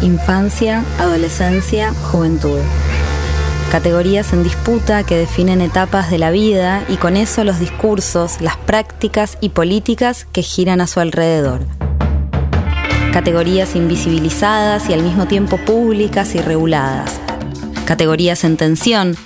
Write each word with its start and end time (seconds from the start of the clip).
Infancia, 0.00 0.82
adolescencia, 0.98 1.92
juventud. 2.10 2.58
Categorías 3.70 4.32
en 4.32 4.42
disputa 4.42 5.04
que 5.04 5.16
definen 5.16 5.60
etapas 5.60 6.10
de 6.10 6.18
la 6.18 6.32
vida 6.32 6.84
y 6.88 6.96
con 6.96 7.16
eso 7.16 7.44
los 7.44 7.60
discursos, 7.60 8.40
las 8.40 8.56
prácticas 8.56 9.38
y 9.40 9.50
políticas 9.50 10.26
que 10.32 10.42
giran 10.42 10.80
a 10.80 10.88
su 10.88 10.98
alrededor. 10.98 11.60
Categorías 13.12 13.76
invisibilizadas 13.76 14.88
y 14.90 14.94
al 14.94 15.02
mismo 15.04 15.26
tiempo 15.26 15.58
públicas 15.58 16.34
y 16.34 16.40
reguladas. 16.40 17.20
Categorías 17.84 18.42
en 18.42 18.56
tensión 18.56 19.16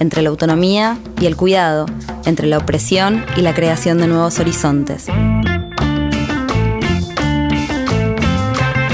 entre 0.00 0.22
la 0.22 0.30
autonomía 0.30 0.96
y 1.20 1.26
el 1.26 1.36
cuidado, 1.36 1.84
entre 2.24 2.46
la 2.46 2.58
opresión 2.58 3.26
y 3.36 3.42
la 3.42 3.52
creación 3.52 3.98
de 3.98 4.06
nuevos 4.06 4.38
horizontes. 4.38 5.08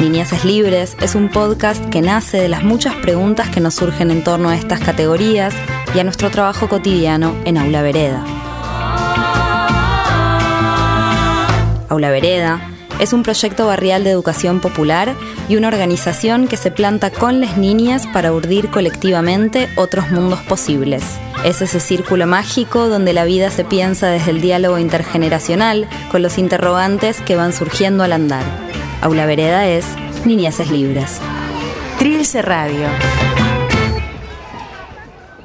Niñeces 0.01 0.45
Libres 0.45 0.97
es 1.01 1.17
un 1.17 1.29
podcast 1.29 1.85
que 1.87 2.01
nace 2.01 2.37
de 2.37 2.49
las 2.49 2.63
muchas 2.63 2.95
preguntas 2.95 3.49
que 3.49 3.59
nos 3.59 3.75
surgen 3.75 4.13
en 4.13 4.23
torno 4.23 4.49
a 4.49 4.55
estas 4.55 4.79
categorías 4.79 5.53
y 5.93 5.99
a 5.99 6.05
nuestro 6.05 6.31
trabajo 6.31 6.69
cotidiano 6.69 7.35
en 7.45 7.59
Aula 7.59 7.83
Vereda. 7.83 8.25
Aula 11.89 12.11
Vereda 12.11 12.61
es 13.01 13.13
un 13.13 13.25
proyecto 13.25 13.67
barrial 13.67 14.05
de 14.05 14.11
educación 14.11 14.61
popular 14.61 15.17
y 15.49 15.57
una 15.57 15.67
organización 15.67 16.47
que 16.47 16.57
se 16.57 16.71
planta 16.71 17.11
con 17.11 17.41
las 17.41 17.57
niñas 17.57 18.07
para 18.07 18.33
urdir 18.33 18.71
colectivamente 18.71 19.69
otros 19.77 20.13
mundos 20.13 20.39
posibles. 20.43 21.03
Es 21.45 21.61
ese 21.61 21.81
círculo 21.81 22.29
mágico 22.29 22.89
donde 22.89 23.13
la 23.13 23.25
vida 23.25 23.51
se 23.51 23.65
piensa 23.65 24.07
desde 24.07 24.31
el 24.31 24.41
diálogo 24.41 24.79
intergeneracional 24.79 25.89
con 26.13 26.23
los 26.23 26.39
interrogantes 26.39 27.21
que 27.21 27.35
van 27.35 27.53
surgiendo 27.53 28.05
al 28.05 28.13
andar. 28.13 28.68
Aula 29.01 29.27
Vereda 29.27 29.69
es 29.69 29.87
Niñeces 30.27 30.73
Libres. 30.73 31.21
Trilce 32.01 32.43
Radio. 32.43 32.89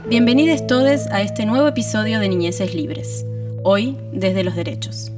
Bienvenidos 0.09 0.65
todos 0.65 1.05
a 1.11 1.21
este 1.21 1.45
nuevo 1.45 1.67
episodio 1.67 2.19
de 2.19 2.29
Niñeces 2.29 2.73
Libres. 2.73 3.27
Hoy 3.61 3.95
desde 4.11 4.43
los 4.43 4.55
derechos. 4.55 5.11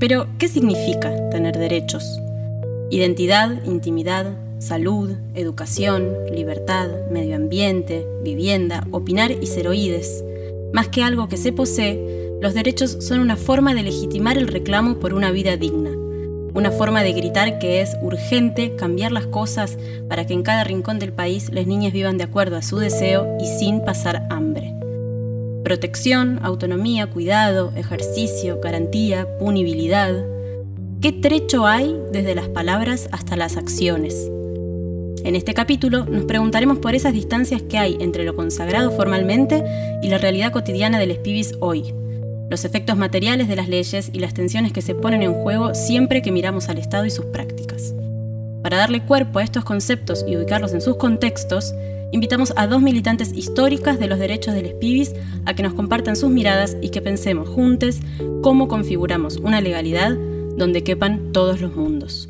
Pero, 0.00 0.26
¿qué 0.36 0.48
significa 0.48 1.30
tener 1.30 1.56
derechos? 1.56 2.04
Identidad, 2.90 3.62
intimidad, 3.64 4.36
salud, 4.58 5.12
educación, 5.36 6.12
libertad, 6.32 6.88
medio 7.12 7.36
ambiente, 7.36 8.04
vivienda, 8.24 8.84
opinar 8.90 9.30
y 9.30 9.46
ser 9.46 9.68
oídes. 9.68 10.24
Más 10.72 10.88
que 10.88 11.04
algo 11.04 11.28
que 11.28 11.36
se 11.36 11.52
posee, 11.52 12.32
los 12.42 12.52
derechos 12.52 12.96
son 12.98 13.20
una 13.20 13.36
forma 13.36 13.74
de 13.74 13.84
legitimar 13.84 14.36
el 14.38 14.48
reclamo 14.48 14.98
por 14.98 15.14
una 15.14 15.30
vida 15.30 15.56
digna 15.56 15.96
una 16.56 16.70
forma 16.70 17.02
de 17.02 17.12
gritar 17.12 17.58
que 17.58 17.82
es 17.82 17.98
urgente 18.00 18.74
cambiar 18.76 19.12
las 19.12 19.26
cosas 19.26 19.76
para 20.08 20.26
que 20.26 20.32
en 20.32 20.42
cada 20.42 20.64
rincón 20.64 20.98
del 20.98 21.12
país 21.12 21.50
las 21.52 21.66
niñas 21.66 21.92
vivan 21.92 22.16
de 22.16 22.24
acuerdo 22.24 22.56
a 22.56 22.62
su 22.62 22.78
deseo 22.78 23.36
y 23.38 23.44
sin 23.44 23.84
pasar 23.84 24.26
hambre. 24.30 24.72
Protección, 25.64 26.40
autonomía, 26.42 27.08
cuidado, 27.08 27.74
ejercicio, 27.76 28.58
garantía, 28.58 29.28
punibilidad. 29.38 30.14
¿Qué 31.02 31.12
trecho 31.12 31.66
hay 31.66 31.94
desde 32.10 32.34
las 32.34 32.48
palabras 32.48 33.10
hasta 33.12 33.36
las 33.36 33.58
acciones? 33.58 34.30
En 35.24 35.36
este 35.36 35.52
capítulo 35.52 36.06
nos 36.06 36.24
preguntaremos 36.24 36.78
por 36.78 36.94
esas 36.94 37.12
distancias 37.12 37.60
que 37.60 37.76
hay 37.76 37.98
entre 38.00 38.24
lo 38.24 38.34
consagrado 38.34 38.92
formalmente 38.92 39.62
y 40.02 40.08
la 40.08 40.16
realidad 40.16 40.52
cotidiana 40.52 40.98
del 40.98 41.18
pibis 41.18 41.52
hoy, 41.60 41.92
los 42.48 42.64
efectos 42.64 42.96
materiales 42.96 43.48
de 43.48 43.56
las 43.56 43.68
leyes 43.68 44.10
y 44.12 44.20
las 44.20 44.34
tensiones 44.34 44.72
que 44.72 44.82
se 44.82 44.94
ponen 44.94 45.22
en 45.22 45.34
juego 45.34 45.74
siempre 45.74 46.22
que 46.22 46.32
miramos 46.32 46.68
al 46.68 46.78
Estado 46.78 47.04
y 47.06 47.10
sus 47.10 47.26
prácticas. 47.26 47.94
Para 48.62 48.78
darle 48.78 49.02
cuerpo 49.02 49.38
a 49.38 49.44
estos 49.44 49.64
conceptos 49.64 50.24
y 50.26 50.36
ubicarlos 50.36 50.72
en 50.72 50.80
sus 50.80 50.96
contextos, 50.96 51.74
invitamos 52.12 52.52
a 52.56 52.66
dos 52.66 52.82
militantes 52.82 53.32
históricas 53.32 53.98
de 53.98 54.06
los 54.06 54.18
derechos 54.18 54.54
de 54.54 54.62
los 54.62 54.72
pibis 54.74 55.12
a 55.44 55.54
que 55.54 55.62
nos 55.62 55.74
compartan 55.74 56.16
sus 56.16 56.30
miradas 56.30 56.76
y 56.80 56.90
que 56.90 57.02
pensemos 57.02 57.48
juntos 57.48 58.00
cómo 58.42 58.68
configuramos 58.68 59.36
una 59.36 59.60
legalidad 59.60 60.16
donde 60.56 60.82
quepan 60.82 61.32
todos 61.32 61.60
los 61.60 61.74
mundos. 61.76 62.28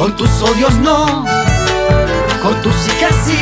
Con 0.00 0.16
tus 0.16 0.30
odios 0.40 0.72
no, 0.76 1.26
con 2.42 2.58
tus 2.62 2.74
hijas 2.86 3.14
sí, 3.22 3.38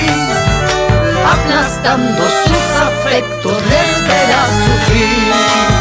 aplastando 1.25 2.21
sus 2.21 2.83
afectos 2.83 3.63
desde 3.63 4.29
la 4.29 4.45
sufrir. 4.67 5.78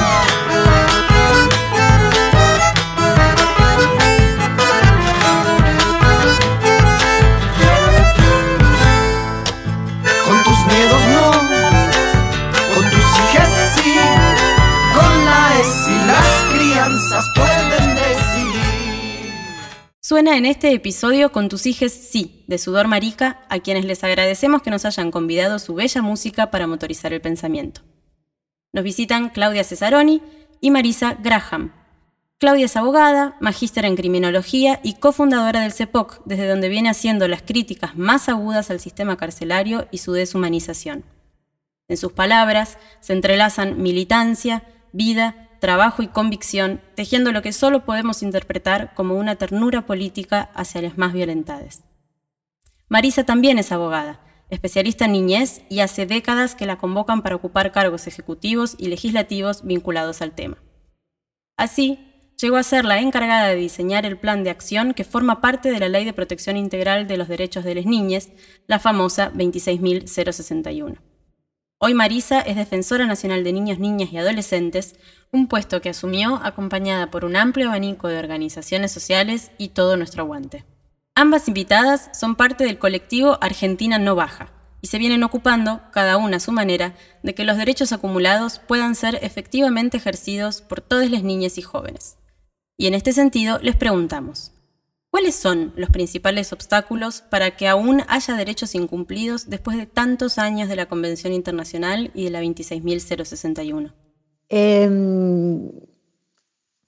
En 20.17 20.47
este 20.47 20.73
episodio 20.73 21.31
con 21.31 21.47
tus 21.47 21.67
hijes 21.67 21.93
Sí, 21.93 22.43
de 22.47 22.57
Sudor 22.57 22.87
Marica, 22.87 23.45
a 23.49 23.59
quienes 23.59 23.85
les 23.85 24.03
agradecemos 24.03 24.63
que 24.63 24.71
nos 24.71 24.83
hayan 24.83 25.11
convidado 25.11 25.59
su 25.59 25.75
bella 25.75 26.01
música 26.01 26.49
para 26.49 26.65
motorizar 26.65 27.13
el 27.13 27.21
pensamiento. 27.21 27.81
Nos 28.73 28.83
visitan 28.83 29.29
Claudia 29.29 29.63
Cesaroni 29.63 30.23
y 30.59 30.71
Marisa 30.71 31.13
Graham. 31.21 31.71
Claudia 32.39 32.65
es 32.65 32.75
abogada, 32.75 33.37
magíster 33.41 33.85
en 33.85 33.95
criminología 33.95 34.79
y 34.83 34.95
cofundadora 34.95 35.61
del 35.61 35.71
CEPOC, 35.71 36.23
desde 36.25 36.47
donde 36.47 36.69
viene 36.69 36.89
haciendo 36.89 37.27
las 37.27 37.43
críticas 37.43 37.95
más 37.95 38.27
agudas 38.27 38.71
al 38.71 38.79
sistema 38.79 39.17
carcelario 39.17 39.87
y 39.91 39.99
su 39.99 40.13
deshumanización. 40.13 41.05
En 41.87 41.95
sus 41.95 42.13
palabras 42.13 42.79
se 43.01 43.13
entrelazan 43.13 43.83
militancia, 43.83 44.63
vida 44.93 45.46
trabajo 45.59 46.01
y 46.03 46.07
convicción, 46.07 46.81
tejiendo 46.95 47.31
lo 47.31 47.41
que 47.41 47.53
solo 47.53 47.85
podemos 47.85 48.23
interpretar 48.23 48.93
como 48.93 49.15
una 49.15 49.35
ternura 49.35 49.85
política 49.85 50.49
hacia 50.53 50.81
las 50.81 50.97
más 50.97 51.13
violentadas. 51.13 51.83
Marisa 52.89 53.25
también 53.25 53.59
es 53.59 53.71
abogada, 53.71 54.21
especialista 54.49 55.05
en 55.05 55.11
niñez 55.13 55.61
y 55.69 55.79
hace 55.79 56.05
décadas 56.05 56.55
que 56.55 56.65
la 56.65 56.77
convocan 56.77 57.21
para 57.21 57.35
ocupar 57.35 57.71
cargos 57.71 58.07
ejecutivos 58.07 58.75
y 58.77 58.87
legislativos 58.87 59.65
vinculados 59.65 60.21
al 60.21 60.31
tema. 60.31 60.57
Así, 61.57 61.99
llegó 62.39 62.57
a 62.57 62.63
ser 62.63 62.85
la 62.85 62.99
encargada 62.99 63.47
de 63.47 63.55
diseñar 63.55 64.05
el 64.05 64.17
plan 64.17 64.43
de 64.43 64.51
acción 64.51 64.93
que 64.93 65.03
forma 65.03 65.41
parte 65.41 65.71
de 65.71 65.79
la 65.79 65.89
Ley 65.89 66.05
de 66.05 66.13
Protección 66.13 66.55
Integral 66.55 67.07
de 67.07 67.17
los 67.17 67.27
Derechos 67.27 67.63
de 67.63 67.75
las 67.75 67.85
Niñas, 67.85 68.29
la 68.67 68.79
famosa 68.79 69.31
26.061. 69.33 70.97
Hoy 71.79 71.93
Marisa 71.93 72.39
es 72.39 72.55
defensora 72.55 73.05
nacional 73.05 73.43
de 73.43 73.53
niños, 73.53 73.77
niñas 73.77 74.11
y 74.11 74.17
adolescentes, 74.17 74.95
un 75.31 75.47
puesto 75.47 75.79
que 75.79 75.89
asumió 75.89 76.41
acompañada 76.43 77.11
por 77.11 77.23
un 77.23 77.35
amplio 77.35 77.67
abanico 77.67 78.07
de 78.07 78.17
organizaciones 78.17 78.91
sociales 78.91 79.51
y 79.59 79.69
todo 79.69 79.95
nuestro 79.95 80.23
aguante. 80.23 80.65
Ambas 81.13 81.47
invitadas 81.47 82.09
son 82.19 82.35
parte 82.35 82.63
del 82.63 82.79
colectivo 82.79 83.37
Argentina 83.41 83.99
No 83.99 84.15
Baja 84.15 84.51
y 84.81 84.87
se 84.87 84.97
vienen 84.97 85.23
ocupando, 85.23 85.81
cada 85.91 86.17
una 86.17 86.37
a 86.37 86.39
su 86.39 86.51
manera, 86.51 86.95
de 87.21 87.35
que 87.35 87.43
los 87.43 87.57
derechos 87.57 87.91
acumulados 87.91 88.57
puedan 88.57 88.95
ser 88.95 89.19
efectivamente 89.21 89.97
ejercidos 89.97 90.63
por 90.63 90.81
todas 90.81 91.11
las 91.11 91.21
niñas 91.21 91.59
y 91.59 91.61
jóvenes. 91.61 92.17
Y 92.75 92.87
en 92.87 92.95
este 92.95 93.13
sentido 93.13 93.59
les 93.61 93.75
preguntamos, 93.75 94.51
¿Cuáles 95.09 95.35
son 95.35 95.73
los 95.75 95.89
principales 95.89 96.51
obstáculos 96.51 97.21
para 97.21 97.55
que 97.55 97.67
aún 97.67 98.01
haya 98.07 98.35
derechos 98.35 98.75
incumplidos 98.75 99.49
después 99.49 99.77
de 99.77 99.85
tantos 99.85 100.37
años 100.37 100.67
de 100.67 100.75
la 100.75 100.87
Convención 100.87 101.33
Internacional 101.33 102.11
y 102.13 102.25
de 102.25 102.29
la 102.31 102.41
26.061? 102.41 103.93
Em, 104.49 105.71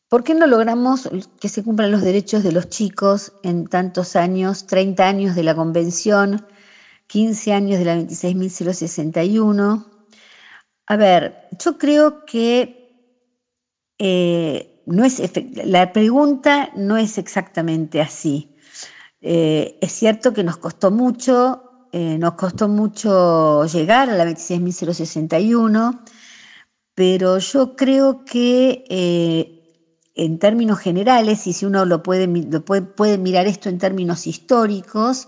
¿Por 0.09 0.23
qué 0.23 0.33
no 0.33 0.47
logramos 0.47 1.07
que 1.39 1.49
se 1.49 1.63
cumplan 1.63 1.91
los 1.91 2.01
derechos 2.01 2.43
de 2.43 2.51
los 2.51 2.67
chicos 2.69 3.31
en 3.43 3.67
tantos 3.67 4.15
años, 4.15 4.65
30 4.65 5.07
años 5.07 5.35
de 5.35 5.43
la 5.43 5.55
Convención, 5.55 6.47
15 7.07 7.53
años 7.53 7.79
de 7.79 7.85
la 7.85 7.95
26.061? 7.95 9.85
A 10.87 10.97
ver, 10.97 11.47
yo 11.63 11.77
creo 11.77 12.25
que 12.25 12.79
eh, 13.99 14.68
no 14.89 15.05
es 15.05 15.21
la 15.65 15.93
pregunta 15.93 16.71
no 16.75 16.97
es 16.97 17.17
exactamente 17.17 18.01
así. 18.01 18.55
Eh, 19.21 19.77
es 19.81 19.91
cierto 19.91 20.33
que 20.33 20.43
nos 20.43 20.57
costó 20.57 20.91
mucho, 20.91 21.87
eh, 21.91 22.17
nos 22.17 22.33
costó 22.33 22.67
mucho 22.67 23.65
llegar 23.65 24.09
a 24.09 24.15
la 24.15 24.25
26.061, 24.25 26.01
pero 26.95 27.37
yo 27.37 27.75
creo 27.75 28.25
que 28.25 28.83
eh, 28.89 29.59
en 30.15 30.39
términos 30.39 30.79
generales, 30.79 31.45
y 31.47 31.53
si 31.53 31.65
uno 31.65 31.85
lo 31.85 32.01
puede, 32.03 32.27
mirar 32.27 33.47
esto 33.47 33.69
en 33.69 33.77
términos 33.77 34.27
históricos, 34.27 35.27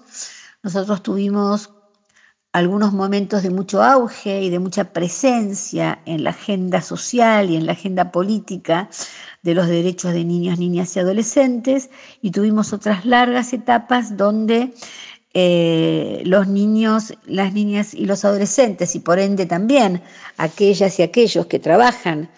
nosotros 0.64 1.04
tuvimos 1.04 1.72
algunos 2.54 2.92
momentos 2.92 3.44
de 3.44 3.50
mucho 3.50 3.82
auge 3.82 4.42
y 4.42 4.50
de 4.50 4.60
mucha 4.60 4.92
presencia 4.92 6.00
en 6.06 6.24
la 6.24 6.32
agenda 6.32 6.82
social 6.82 7.50
y 7.50 7.56
en 7.56 7.66
la 7.66 7.72
agenda 7.74 8.12
política 8.12 8.90
de 9.42 9.56
los 9.56 9.68
derechos 9.68 10.14
de 10.14 10.26
niños, 10.26 10.60
niñas 10.60 10.96
y 10.96 11.00
adolescentes, 11.00 11.90
y 12.22 12.32
tuvimos 12.32 12.74
otras 12.74 13.06
largas 13.06 13.54
etapas 13.54 14.18
donde 14.18 14.74
eh, 15.34 16.22
los 16.26 16.48
niños, 16.48 17.14
las 17.26 17.54
niñas 17.54 17.94
y 17.94 18.06
los 18.06 18.26
adolescentes, 18.26 18.96
y 18.96 19.00
por 19.00 19.20
ende 19.20 19.46
también 19.46 20.02
aquellas 20.38 21.00
y 21.00 21.04
aquellos 21.04 21.46
que 21.46 21.60
trabajan 21.60 22.30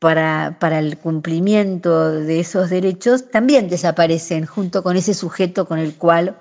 para, 0.00 0.56
para, 0.58 0.80
el 0.80 0.98
cumplimiento 0.98 2.10
de 2.10 2.40
esos 2.40 2.68
derechos, 2.68 3.30
también 3.30 3.68
desaparecen 3.68 4.44
junto 4.46 4.82
con 4.82 4.96
ese 4.96 5.14
sujeto 5.14 5.66
con 5.68 5.78
el 5.78 5.94
cual 5.94 6.36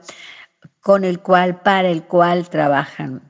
con 0.81 1.04
el 1.06 1.19
cual, 1.19 1.62
para 1.62 1.89
el 1.89 2.04
cual 2.04 2.50
trabajan. 2.50 3.22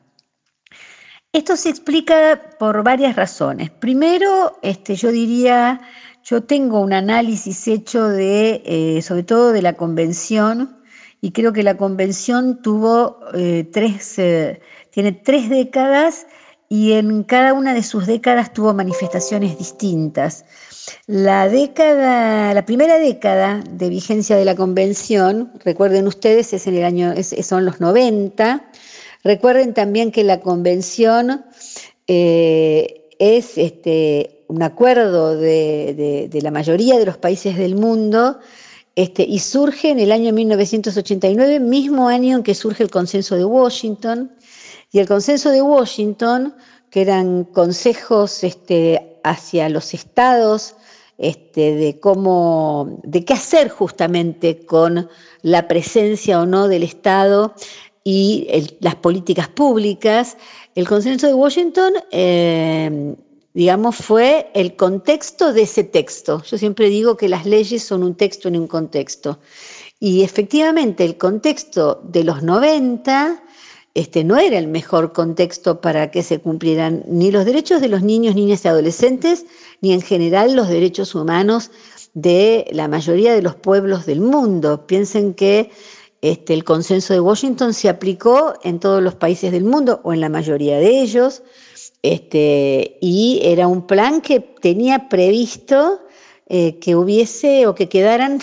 Esto 1.33 1.55
se 1.55 1.69
explica 1.69 2.41
por 2.59 2.83
varias 2.83 3.15
razones. 3.15 3.69
Primero, 3.69 4.57
este, 4.61 4.95
yo 4.95 5.11
diría, 5.11 5.79
yo 6.23 6.43
tengo 6.43 6.81
un 6.81 6.93
análisis 6.93 7.67
hecho 7.67 8.07
de, 8.09 8.61
eh, 8.65 9.01
sobre 9.01 9.23
todo 9.23 9.51
de 9.51 9.61
la 9.61 9.73
convención, 9.73 10.77
y 11.21 11.31
creo 11.31 11.53
que 11.53 11.63
la 11.63 11.77
convención 11.77 12.61
tuvo 12.61 13.19
eh, 13.33 13.69
tres, 13.71 14.17
eh, 14.19 14.59
tiene 14.89 15.11
tres 15.11 15.49
décadas 15.49 16.25
y 16.71 16.93
en 16.93 17.23
cada 17.23 17.51
una 17.51 17.73
de 17.73 17.83
sus 17.83 18.07
décadas 18.07 18.53
tuvo 18.53 18.73
manifestaciones 18.73 19.57
distintas. 19.57 20.45
La 21.05 21.49
década, 21.49 22.53
la 22.53 22.65
primera 22.65 22.97
década 22.97 23.61
de 23.69 23.89
vigencia 23.89 24.37
de 24.37 24.45
la 24.45 24.55
convención, 24.55 25.51
recuerden 25.65 26.07
ustedes, 26.07 26.53
es 26.53 26.67
en 26.67 26.75
el 26.75 26.85
año, 26.85 27.13
son 27.43 27.65
los 27.65 27.81
90. 27.81 28.71
Recuerden 29.21 29.73
también 29.73 30.13
que 30.13 30.23
la 30.23 30.39
convención 30.39 31.43
eh, 32.07 33.09
es 33.19 33.57
este, 33.57 34.45
un 34.47 34.63
acuerdo 34.63 35.35
de, 35.35 36.29
la 36.41 36.51
mayoría 36.51 36.97
de 36.97 37.05
los 37.05 37.17
países 37.17 37.57
del 37.57 37.75
mundo 37.75 38.39
este, 38.95 39.23
y 39.23 39.39
surge 39.39 39.89
en 39.89 39.99
el 39.99 40.13
año 40.13 40.31
1989, 40.31 41.59
mismo 41.59 42.07
año 42.07 42.37
en 42.37 42.43
que 42.43 42.55
surge 42.55 42.81
el 42.81 42.89
consenso 42.89 43.35
de 43.35 43.43
Washington. 43.43 44.31
Y 44.91 44.99
el 44.99 45.07
consenso 45.07 45.51
de 45.51 45.61
Washington, 45.61 46.53
que 46.89 47.01
eran 47.01 47.45
consejos 47.45 48.43
este, 48.43 49.19
hacia 49.23 49.69
los 49.69 49.93
estados, 49.93 50.75
este, 51.17 51.75
de 51.75 51.99
cómo, 51.99 52.99
de 53.03 53.23
qué 53.23 53.33
hacer 53.33 53.69
justamente 53.69 54.65
con 54.65 55.09
la 55.43 55.67
presencia 55.67 56.41
o 56.41 56.45
no 56.45 56.67
del 56.67 56.83
Estado 56.83 57.53
y 58.03 58.47
las 58.79 58.95
políticas 58.95 59.47
públicas. 59.47 60.37
El 60.75 60.87
consenso 60.87 61.27
de 61.27 61.35
Washington, 61.35 61.93
eh, 62.11 63.15
digamos, 63.53 63.95
fue 63.95 64.49
el 64.53 64.75
contexto 64.75 65.53
de 65.53 65.61
ese 65.61 65.85
texto. 65.85 66.43
Yo 66.43 66.57
siempre 66.57 66.89
digo 66.89 67.15
que 67.15 67.29
las 67.29 67.45
leyes 67.45 67.83
son 67.83 68.03
un 68.03 68.15
texto 68.15 68.49
en 68.49 68.57
un 68.57 68.67
contexto. 68.67 69.39
Y 69.99 70.23
efectivamente 70.23 71.05
el 71.05 71.17
contexto 71.17 72.01
de 72.03 72.23
los 72.23 72.41
90 72.41 73.43
este, 73.93 74.23
no 74.23 74.37
era 74.37 74.57
el 74.57 74.67
mejor 74.67 75.11
contexto 75.11 75.81
para 75.81 76.11
que 76.11 76.23
se 76.23 76.39
cumplieran 76.39 77.03
ni 77.07 77.29
los 77.29 77.45
derechos 77.45 77.81
de 77.81 77.89
los 77.89 78.03
niños, 78.03 78.35
niñas 78.35 78.63
y 78.63 78.69
adolescentes, 78.69 79.45
ni 79.81 79.93
en 79.93 80.01
general 80.01 80.55
los 80.55 80.69
derechos 80.69 81.13
humanos 81.13 81.71
de 82.13 82.67
la 82.71 82.87
mayoría 82.87 83.33
de 83.33 83.41
los 83.41 83.55
pueblos 83.55 84.05
del 84.05 84.21
mundo. 84.21 84.87
Piensen 84.87 85.33
que 85.33 85.71
este, 86.21 86.53
el 86.53 86.63
consenso 86.63 87.13
de 87.13 87.19
Washington 87.19 87.73
se 87.73 87.89
aplicó 87.89 88.53
en 88.63 88.79
todos 88.79 89.01
los 89.01 89.15
países 89.15 89.51
del 89.51 89.65
mundo 89.65 89.99
o 90.03 90.13
en 90.13 90.21
la 90.21 90.29
mayoría 90.29 90.77
de 90.77 91.01
ellos, 91.01 91.43
este, 92.01 92.97
y 93.01 93.41
era 93.43 93.67
un 93.67 93.87
plan 93.87 94.21
que 94.21 94.39
tenía 94.39 95.09
previsto 95.09 95.99
eh, 96.47 96.79
que 96.79 96.95
hubiese 96.95 97.67
o 97.67 97.75
que 97.75 97.89
quedaran 97.89 98.39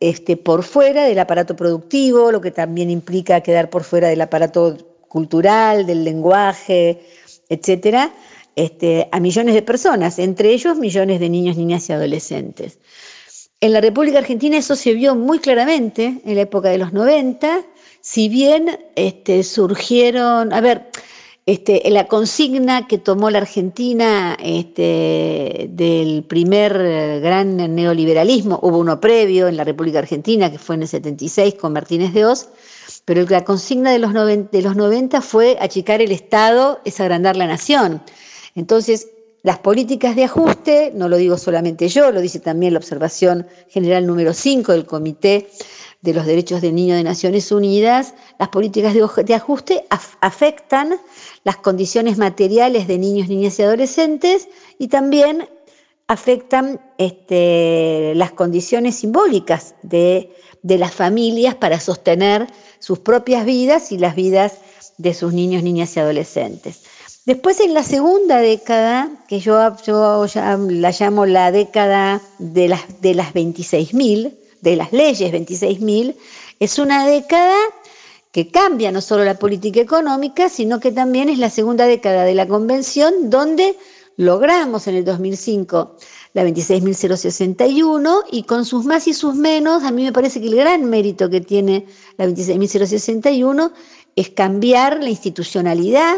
este, 0.00 0.36
por 0.36 0.62
fuera 0.62 1.04
del 1.04 1.18
aparato 1.18 1.56
productivo, 1.56 2.32
lo 2.32 2.40
que 2.40 2.50
también 2.50 2.90
implica 2.90 3.40
quedar 3.40 3.70
por 3.70 3.84
fuera 3.84 4.08
del 4.08 4.20
aparato 4.20 4.91
cultural, 5.12 5.84
del 5.84 6.04
lenguaje, 6.04 7.02
etcétera, 7.50 8.10
este, 8.56 9.08
a 9.12 9.20
millones 9.20 9.54
de 9.54 9.60
personas, 9.60 10.18
entre 10.18 10.54
ellos 10.54 10.78
millones 10.78 11.20
de 11.20 11.28
niños, 11.28 11.58
niñas 11.58 11.86
y 11.88 11.92
adolescentes. 11.92 12.78
En 13.60 13.74
la 13.74 13.82
República 13.82 14.18
Argentina 14.18 14.56
eso 14.56 14.74
se 14.74 14.94
vio 14.94 15.14
muy 15.14 15.38
claramente 15.38 16.22
en 16.24 16.34
la 16.34 16.40
época 16.40 16.70
de 16.70 16.78
los 16.78 16.94
90, 16.94 17.60
si 18.00 18.30
bien 18.30 18.78
este, 18.96 19.42
surgieron, 19.42 20.50
a 20.54 20.62
ver, 20.62 20.88
este, 21.44 21.82
la 21.90 22.06
consigna 22.06 22.86
que 22.86 22.96
tomó 22.96 23.28
la 23.28 23.38
Argentina 23.38 24.36
del 24.40 26.24
primer 26.26 26.72
gran 27.20 27.56
neoliberalismo, 27.74 28.60
hubo 28.62 28.78
uno 28.78 28.98
previo 28.98 29.46
en 29.46 29.58
la 29.58 29.64
República 29.64 29.98
Argentina, 29.98 30.50
que 30.50 30.58
fue 30.58 30.76
en 30.76 30.82
el 30.82 30.88
76 30.88 31.54
con 31.54 31.74
Martínez 31.74 32.14
de 32.14 32.24
Oz, 32.24 32.48
pero 33.04 33.22
la 33.28 33.44
consigna 33.44 33.90
de 33.90 33.98
los, 33.98 34.12
90, 34.12 35.20
fue 35.20 35.56
achicar 35.60 36.00
el 36.00 36.12
Estado, 36.12 36.80
es 36.84 37.00
agrandar 37.00 37.36
la 37.36 37.46
nación. 37.46 38.02
Entonces, 38.54 39.08
las 39.42 39.58
políticas 39.58 40.14
de 40.14 40.24
ajuste, 40.24 40.92
no 40.94 41.08
lo 41.08 41.16
digo 41.16 41.36
solamente 41.36 41.88
yo, 41.88 42.12
lo 42.12 42.20
dice 42.20 42.38
también 42.38 42.74
la 42.74 42.78
observación 42.78 43.46
general 43.68 44.06
número 44.06 44.32
5 44.32 44.70
del 44.70 44.86
Comité 44.86 45.48
de 46.00 46.14
los 46.14 46.26
Derechos 46.26 46.60
del 46.60 46.74
Niño 46.74 46.94
de 46.94 47.02
Naciones 47.02 47.50
Unidas, 47.50 48.14
las 48.38 48.48
políticas 48.48 48.94
de 48.94 49.34
ajuste 49.34 49.84
afectan 50.20 50.96
las 51.44 51.56
condiciones 51.56 52.18
materiales 52.18 52.86
de 52.86 52.98
niños, 52.98 53.28
niñas 53.28 53.58
y 53.58 53.62
adolescentes 53.62 54.48
y 54.78 54.88
también 54.88 55.48
afectan 56.08 56.80
este, 56.98 58.14
las 58.16 58.32
condiciones 58.32 58.96
simbólicas 58.96 59.74
de, 59.82 60.34
de 60.62 60.78
las 60.78 60.92
familias 60.92 61.54
para 61.54 61.80
sostener 61.80 62.46
sus 62.82 62.98
propias 62.98 63.44
vidas 63.44 63.92
y 63.92 63.98
las 63.98 64.16
vidas 64.16 64.54
de 64.98 65.14
sus 65.14 65.32
niños, 65.32 65.62
niñas 65.62 65.96
y 65.96 66.00
adolescentes. 66.00 66.80
Después 67.24 67.60
en 67.60 67.74
la 67.74 67.84
segunda 67.84 68.38
década, 68.38 69.08
que 69.28 69.38
yo, 69.38 69.54
la 69.56 70.90
llamo 70.90 71.24
la 71.24 71.52
década 71.52 72.20
de 72.40 72.66
las, 72.66 73.00
de 73.00 73.14
las 73.14 73.32
26.000, 73.32 74.34
de 74.60 74.76
las 74.76 74.92
leyes 74.92 75.32
26.000, 75.32 76.16
es 76.58 76.78
una 76.80 77.06
década 77.06 77.54
que 78.32 78.48
cambia 78.48 78.90
no 78.90 79.00
solo 79.00 79.24
la 79.24 79.38
política 79.38 79.80
económica, 79.80 80.48
sino 80.48 80.80
que 80.80 80.90
también 80.90 81.28
es 81.28 81.38
la 81.38 81.50
segunda 81.50 81.86
década 81.86 82.24
de 82.24 82.34
la 82.34 82.48
convención 82.48 83.30
donde 83.30 83.76
logramos 84.16 84.88
en 84.88 84.96
el 84.96 85.04
2005 85.04 85.96
la 86.34 86.44
26.061 86.44 88.24
y 88.30 88.44
con 88.44 88.64
sus 88.64 88.84
más 88.84 89.06
y 89.06 89.12
sus 89.12 89.34
menos, 89.34 89.82
a 89.82 89.90
mí 89.90 90.04
me 90.04 90.12
parece 90.12 90.40
que 90.40 90.48
el 90.48 90.56
gran 90.56 90.84
mérito 90.84 91.28
que 91.28 91.40
tiene 91.40 91.86
la 92.16 92.26
26.061 92.26 93.72
es 94.16 94.30
cambiar 94.30 95.02
la 95.02 95.10
institucionalidad, 95.10 96.16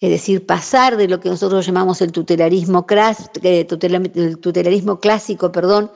es 0.00 0.10
decir, 0.10 0.46
pasar 0.46 0.96
de 0.96 1.08
lo 1.08 1.20
que 1.20 1.28
nosotros 1.28 1.66
llamamos 1.66 2.00
el 2.00 2.12
tutelarismo, 2.12 2.86
el 2.88 4.38
tutelarismo 4.38 5.00
clásico 5.00 5.52
perdón, 5.52 5.90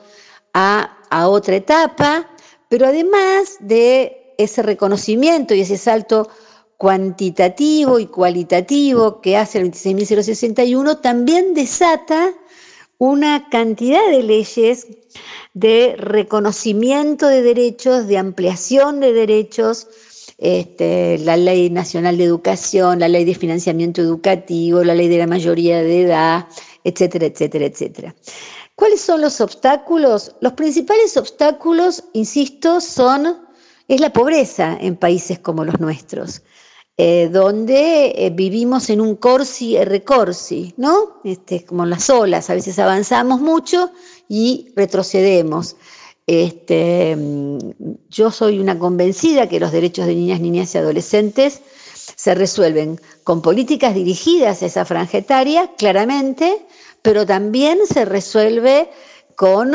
a, 0.53 0.97
a 1.09 1.27
otra 1.27 1.55
etapa, 1.55 2.29
pero 2.69 2.85
además 2.85 3.57
de 3.59 4.35
ese 4.37 4.61
reconocimiento 4.61 5.53
y 5.53 5.61
ese 5.61 5.77
salto 5.77 6.29
cuantitativo 6.77 7.97
y 7.97 8.07
cualitativo 8.07 9.21
que 9.21 9.37
hace 9.37 9.59
el 9.59 9.71
26.061, 9.71 11.01
también 11.01 11.53
desata 11.53 12.33
una 12.97 13.49
cantidad 13.49 14.09
de 14.09 14.23
leyes 14.23 14.87
de 15.53 15.95
reconocimiento 15.97 17.27
de 17.27 17.41
derechos, 17.41 18.07
de 18.07 18.17
ampliación 18.17 18.99
de 18.99 19.13
derechos, 19.13 19.87
este, 20.37 21.17
la 21.19 21.37
Ley 21.37 21.69
Nacional 21.69 22.17
de 22.17 22.23
Educación, 22.23 22.99
la 22.99 23.07
Ley 23.07 23.23
de 23.25 23.35
Financiamiento 23.35 24.01
Educativo, 24.01 24.83
la 24.83 24.95
Ley 24.95 25.07
de 25.07 25.19
la 25.19 25.27
Mayoría 25.27 25.81
de 25.81 26.03
Edad, 26.03 26.47
etcétera, 26.83 27.27
etcétera, 27.27 27.65
etcétera. 27.65 28.15
¿Cuáles 28.75 29.01
son 29.01 29.21
los 29.21 29.39
obstáculos? 29.39 30.35
Los 30.41 30.53
principales 30.53 31.15
obstáculos, 31.15 32.03
insisto, 32.13 32.81
son 32.81 33.37
es 33.87 33.99
la 33.99 34.11
pobreza 34.11 34.77
en 34.81 34.95
países 34.95 35.39
como 35.39 35.63
los 35.65 35.79
nuestros. 35.79 36.41
Eh, 36.95 37.29
donde 37.31 38.13
eh, 38.15 38.29
vivimos 38.29 38.91
en 38.91 39.01
un 39.01 39.15
corsi 39.15 39.75
e 39.75 39.83
recorsi, 39.83 40.75
¿no? 40.77 41.21
Este, 41.23 41.65
como 41.65 41.87
las 41.87 42.07
olas, 42.11 42.51
a 42.51 42.53
veces 42.53 42.77
avanzamos 42.77 43.41
mucho 43.41 43.91
y 44.29 44.71
retrocedemos. 44.75 45.75
Este, 46.27 47.15
mm, 47.15 47.57
yo 48.09 48.29
soy 48.29 48.59
una 48.59 48.77
convencida 48.77 49.49
que 49.49 49.59
los 49.59 49.71
derechos 49.71 50.05
de 50.05 50.13
niñas, 50.13 50.39
niñas 50.39 50.75
y 50.75 50.77
adolescentes 50.77 51.61
se 52.15 52.35
resuelven 52.35 52.99
con 53.23 53.41
políticas 53.41 53.95
dirigidas 53.95 54.61
a 54.61 54.67
esa 54.67 54.85
franja 54.85 55.17
etaria, 55.17 55.71
claramente, 55.75 56.63
pero 57.01 57.25
también 57.25 57.79
se 57.87 58.05
resuelve 58.05 58.91
con 59.35 59.73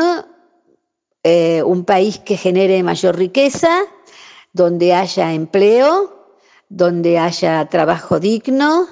eh, 1.23 1.63
un 1.63 1.83
país 1.83 2.19
que 2.19 2.37
genere 2.37 2.81
mayor 2.81 3.17
riqueza, 3.17 3.81
donde 4.53 4.93
haya 4.93 5.33
empleo, 5.33 6.18
donde 6.69 7.17
haya 7.17 7.67
trabajo 7.67 8.19
digno, 8.19 8.87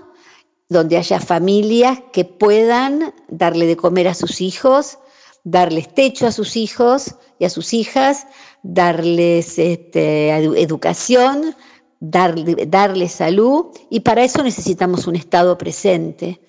donde 0.69 0.97
haya 0.97 1.19
familias 1.19 1.99
que 2.11 2.25
puedan 2.25 3.13
darle 3.29 3.67
de 3.67 3.77
comer 3.77 4.07
a 4.07 4.13
sus 4.13 4.41
hijos, 4.41 4.99
darles 5.43 5.93
techo 5.93 6.27
a 6.27 6.31
sus 6.31 6.57
hijos 6.57 7.15
y 7.39 7.45
a 7.45 7.49
sus 7.49 7.73
hijas, 7.73 8.27
darles 8.63 9.57
este, 9.59 10.29
educación, 10.31 11.55
darles 11.99 13.11
salud, 13.11 13.67
y 13.89 14.01
para 14.01 14.23
eso 14.23 14.43
necesitamos 14.43 15.07
un 15.07 15.15
Estado 15.15 15.57
presente 15.57 16.41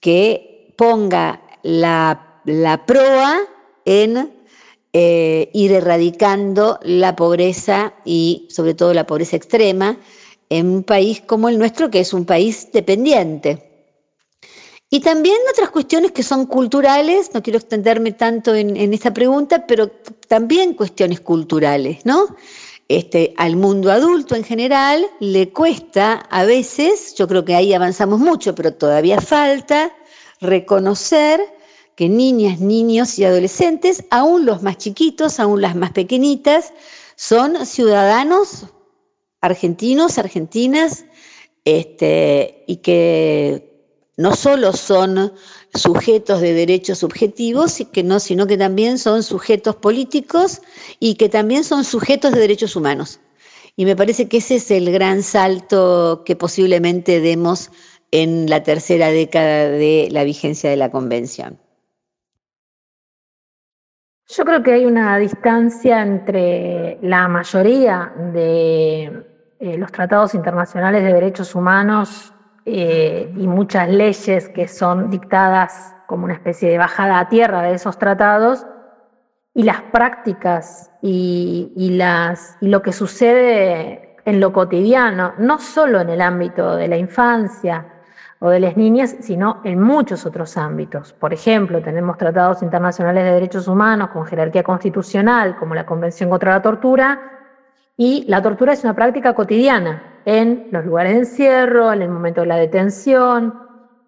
que 0.00 0.74
ponga 0.78 1.42
la, 1.62 2.24
proa 2.86 3.38
en 3.84 4.32
eh, 4.92 5.50
ir 5.52 5.72
erradicando 5.72 6.78
la 6.82 7.14
pobreza 7.16 7.94
y 8.04 8.48
sobre 8.50 8.74
todo 8.74 8.94
la 8.94 9.06
pobreza 9.06 9.36
extrema 9.36 9.98
en 10.50 10.68
un 10.68 10.82
país 10.82 11.22
como 11.26 11.48
el 11.48 11.58
nuestro, 11.58 11.90
que 11.90 12.00
es 12.00 12.12
un 12.12 12.24
país 12.24 12.68
dependiente. 12.72 13.68
Y 14.90 15.00
también 15.00 15.36
otras 15.50 15.68
cuestiones 15.70 16.12
que 16.12 16.22
son 16.22 16.46
culturales, 16.46 17.30
no 17.34 17.42
quiero 17.42 17.58
extenderme 17.58 18.12
tanto 18.12 18.54
en, 18.54 18.94
esta 18.94 19.12
pregunta, 19.12 19.66
pero 19.66 19.90
también 20.28 20.72
cuestiones 20.72 21.20
culturales, 21.20 22.06
¿no? 22.06 22.34
Este, 22.88 23.34
al 23.36 23.56
mundo 23.56 23.92
adulto 23.92 24.34
en 24.34 24.44
general 24.44 25.04
le 25.20 25.50
cuesta 25.52 26.14
a 26.30 26.44
veces, 26.46 27.14
yo 27.14 27.28
creo 27.28 27.44
que 27.44 27.54
ahí 27.54 27.74
avanzamos 27.74 28.18
mucho, 28.18 28.54
pero 28.54 28.72
todavía 28.72 29.20
falta 29.20 29.92
reconocer 30.40 31.38
que 31.94 32.08
niñas, 32.08 32.60
niños 32.60 33.18
y 33.18 33.24
adolescentes, 33.24 34.04
aún 34.10 34.46
los 34.46 34.62
más 34.62 34.78
chiquitos, 34.78 35.38
aún 35.38 35.60
las 35.60 35.76
más 35.76 35.90
pequeñitas, 35.90 36.72
son 37.14 37.66
ciudadanos 37.66 38.68
argentinos, 39.40 40.18
argentinas, 40.18 41.04
este, 41.64 42.64
y 42.66 42.76
que 42.76 43.68
no 44.16 44.34
solo 44.34 44.72
son 44.72 45.32
sujetos 45.74 46.40
de 46.40 46.52
derechos 46.52 46.98
subjetivos, 46.98 47.78
sino 48.20 48.46
que 48.46 48.56
también 48.56 48.98
son 48.98 49.22
sujetos 49.22 49.76
políticos 49.76 50.60
y 50.98 51.14
que 51.14 51.28
también 51.28 51.62
son 51.62 51.84
sujetos 51.84 52.32
de 52.32 52.40
derechos 52.40 52.74
humanos. 52.74 53.20
Y 53.76 53.84
me 53.84 53.94
parece 53.94 54.28
que 54.28 54.38
ese 54.38 54.56
es 54.56 54.70
el 54.72 54.90
gran 54.90 55.22
salto 55.22 56.24
que 56.26 56.34
posiblemente 56.34 57.20
demos 57.20 57.70
en 58.10 58.50
la 58.50 58.64
tercera 58.64 59.10
década 59.10 59.68
de 59.68 60.08
la 60.10 60.24
vigencia 60.24 60.68
de 60.68 60.76
la 60.76 60.90
Convención. 60.90 61.60
Yo 64.30 64.44
creo 64.44 64.62
que 64.62 64.74
hay 64.74 64.84
una 64.84 65.16
distancia 65.16 66.02
entre 66.02 66.98
la 67.00 67.28
mayoría 67.28 68.12
de 68.34 69.24
eh, 69.58 69.78
los 69.78 69.90
tratados 69.90 70.34
internacionales 70.34 71.02
de 71.02 71.14
derechos 71.14 71.54
humanos 71.54 72.34
eh, 72.66 73.32
y 73.34 73.46
muchas 73.48 73.88
leyes 73.88 74.50
que 74.50 74.68
son 74.68 75.08
dictadas 75.08 75.96
como 76.06 76.26
una 76.26 76.34
especie 76.34 76.68
de 76.68 76.76
bajada 76.76 77.20
a 77.20 77.28
tierra 77.30 77.62
de 77.62 77.72
esos 77.72 77.98
tratados 77.98 78.66
y 79.54 79.62
las 79.62 79.80
prácticas 79.80 80.90
y, 81.00 81.94
las, 81.96 82.58
y 82.60 82.68
lo 82.68 82.82
que 82.82 82.92
sucede 82.92 84.16
en 84.26 84.40
lo 84.40 84.52
cotidiano, 84.52 85.32
no 85.38 85.58
solo 85.58 86.02
en 86.02 86.10
el 86.10 86.20
ámbito 86.20 86.76
de 86.76 86.86
la 86.86 86.98
infancia 86.98 87.97
o 88.40 88.50
de 88.50 88.60
las 88.60 88.76
niñas, 88.76 89.16
sino 89.20 89.60
en 89.64 89.80
muchos 89.80 90.24
otros 90.26 90.56
ámbitos. 90.56 91.12
Por 91.12 91.32
ejemplo, 91.32 91.82
tenemos 91.82 92.16
tratados 92.16 92.62
internacionales 92.62 93.24
de 93.24 93.32
derechos 93.32 93.66
humanos 93.66 94.10
con 94.10 94.24
jerarquía 94.26 94.62
constitucional, 94.62 95.56
como 95.56 95.74
la 95.74 95.84
Convención 95.84 96.30
contra 96.30 96.52
la 96.52 96.62
Tortura, 96.62 97.20
y 97.96 98.24
la 98.28 98.40
tortura 98.40 98.72
es 98.72 98.84
una 98.84 98.94
práctica 98.94 99.34
cotidiana 99.34 100.20
en 100.24 100.68
los 100.70 100.84
lugares 100.84 101.14
de 101.14 101.18
encierro, 101.18 101.92
en 101.92 102.02
el 102.02 102.10
momento 102.10 102.42
de 102.42 102.46
la 102.46 102.56
detención, 102.56 103.54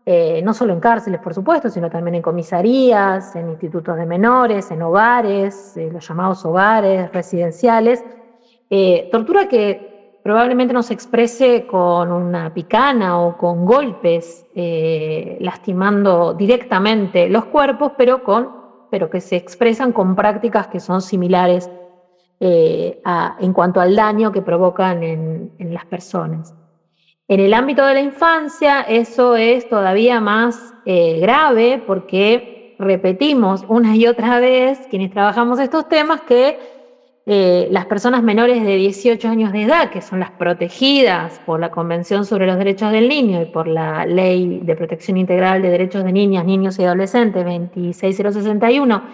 eh, 0.06 0.40
no 0.42 0.54
solo 0.54 0.72
en 0.72 0.80
cárceles, 0.80 1.20
por 1.20 1.34
supuesto, 1.34 1.68
sino 1.68 1.90
también 1.90 2.14
en 2.14 2.22
comisarías, 2.22 3.34
en 3.34 3.50
institutos 3.50 3.96
de 3.96 4.06
menores, 4.06 4.70
en 4.70 4.82
hogares, 4.82 5.76
eh, 5.76 5.90
los 5.92 6.06
llamados 6.06 6.44
hogares 6.44 7.12
residenciales. 7.12 8.04
Eh, 8.68 9.08
tortura 9.10 9.48
que 9.48 9.89
probablemente 10.22 10.74
no 10.74 10.82
se 10.82 10.94
exprese 10.94 11.66
con 11.66 12.12
una 12.12 12.52
picana 12.52 13.20
o 13.20 13.36
con 13.36 13.64
golpes, 13.64 14.46
lastimando 15.40 16.34
directamente 16.34 17.28
los 17.28 17.46
cuerpos, 17.46 17.92
pero, 17.96 18.22
con, 18.22 18.50
pero 18.90 19.08
que 19.08 19.20
se 19.20 19.36
expresan 19.36 19.92
con 19.92 20.14
prácticas 20.14 20.68
que 20.68 20.80
son 20.80 21.00
similares 21.00 21.70
eh, 22.42 23.02
en 23.40 23.52
cuanto 23.52 23.82
al 23.82 23.94
daño 23.94 24.32
que 24.32 24.40
provocan 24.40 25.02
en, 25.02 25.52
las 25.58 25.84
personas. 25.84 26.54
En 27.28 27.38
el 27.38 27.52
ámbito 27.52 27.84
de 27.84 27.92
la 27.92 28.00
infancia 28.00 28.80
eso 28.80 29.36
es 29.36 29.68
todavía 29.68 30.20
más 30.20 30.72
eh, 30.86 31.20
grave 31.20 31.82
porque 31.86 32.76
repetimos 32.78 33.62
una 33.68 33.94
y 33.94 34.06
otra 34.06 34.40
vez 34.40 34.78
quienes 34.88 35.10
trabajamos 35.10 35.60
estos 35.60 35.86
temas 35.90 36.22
que 36.22 36.58
eh, 37.32 37.68
las 37.70 37.86
personas 37.86 38.24
menores 38.24 38.64
de 38.64 38.74
18 38.74 39.28
años 39.28 39.52
de 39.52 39.62
edad, 39.62 39.90
que 39.90 40.02
son 40.02 40.18
las 40.18 40.32
protegidas 40.32 41.40
por 41.46 41.60
la 41.60 41.70
Convención 41.70 42.24
sobre 42.24 42.44
los 42.44 42.58
Derechos 42.58 42.90
del 42.90 43.08
Niño 43.08 43.40
y 43.40 43.44
por 43.44 43.68
la 43.68 44.04
Ley 44.04 44.58
de 44.64 44.74
Protección 44.74 45.16
Integral 45.16 45.62
de 45.62 45.70
Derechos 45.70 46.02
de 46.02 46.10
Niñas, 46.10 46.44
Niños 46.44 46.76
y 46.80 46.82
Adolescentes 46.82 47.44
26061, 47.44 49.04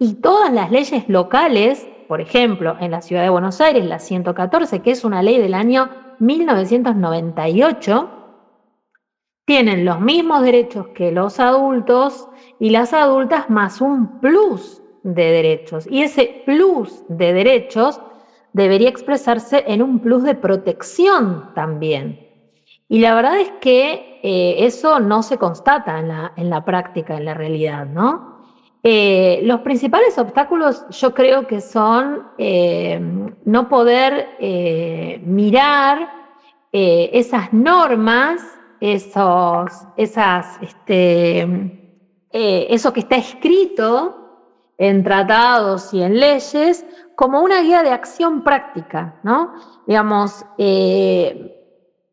y 0.00 0.14
todas 0.14 0.52
las 0.52 0.72
leyes 0.72 1.08
locales 1.08 1.86
por 2.08 2.20
ejemplo, 2.20 2.76
en 2.80 2.90
la 2.90 3.02
ciudad 3.02 3.22
de 3.22 3.28
Buenos 3.28 3.60
Aires, 3.60 3.84
la 3.84 4.00
114, 4.00 4.80
que 4.80 4.90
es 4.90 5.04
una 5.04 5.22
ley 5.22 5.38
del 5.38 5.54
año 5.54 5.90
1998, 6.18 8.10
tienen 9.44 9.84
los 9.84 10.00
mismos 10.00 10.42
derechos 10.42 10.88
que 10.88 11.12
los 11.12 11.38
adultos 11.38 12.28
y 12.58 12.70
las 12.70 12.94
adultas 12.94 13.48
más 13.48 13.80
un 13.80 14.18
plus 14.18 14.82
de 15.02 15.24
derechos. 15.24 15.86
Y 15.90 16.02
ese 16.02 16.42
plus 16.44 17.02
de 17.08 17.32
derechos 17.32 18.00
debería 18.52 18.88
expresarse 18.88 19.64
en 19.66 19.82
un 19.82 20.00
plus 20.00 20.22
de 20.22 20.34
protección 20.34 21.50
también. 21.54 22.28
Y 22.88 22.98
la 22.98 23.14
verdad 23.14 23.38
es 23.38 23.52
que 23.60 24.18
eh, 24.22 24.66
eso 24.66 24.98
no 24.98 25.22
se 25.22 25.38
constata 25.38 26.00
en 26.00 26.08
la, 26.08 26.32
en 26.36 26.50
la 26.50 26.64
práctica, 26.64 27.16
en 27.16 27.24
la 27.24 27.34
realidad, 27.34 27.86
¿no? 27.86 28.40
Eh, 28.82 29.40
los 29.44 29.60
principales 29.60 30.18
obstáculos 30.18 30.86
yo 30.90 31.14
creo 31.14 31.46
que 31.46 31.60
son 31.60 32.28
eh, 32.38 32.98
no 33.44 33.68
poder 33.68 34.28
mirar 35.24 36.08
esas 36.72 37.52
normas, 37.52 38.40
esos, 38.80 39.70
esas, 39.96 40.58
este, 40.62 41.46
eso 42.32 42.92
que 42.92 43.00
está 43.00 43.16
escrito 43.16 44.19
en 44.80 45.04
tratados 45.04 45.92
y 45.92 46.02
en 46.02 46.18
leyes 46.18 46.86
como 47.14 47.42
una 47.42 47.60
guía 47.60 47.82
de 47.82 47.90
acción 47.90 48.42
práctica, 48.42 49.20
¿no? 49.22 49.52
Digamos, 49.86 50.46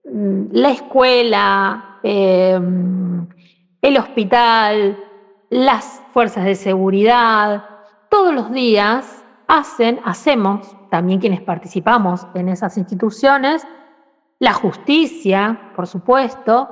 la 0.04 0.70
escuela, 0.70 2.00
el 2.04 3.98
hospital, 3.98 5.02
las 5.50 6.04
fuerzas 6.12 6.44
de 6.44 6.56
seguridad, 6.56 7.64
todos 8.10 8.34
los 8.34 8.52
días 8.52 9.24
hacen, 9.48 10.02
hacemos, 10.04 10.76
también 10.92 11.22
quienes 11.22 11.40
participamos 11.42 12.28
en 12.34 12.50
esas 12.50 12.78
instituciones, 12.78 13.66
la 14.40 14.52
justicia, 14.52 15.72
por 15.74 15.88
supuesto, 15.88 16.70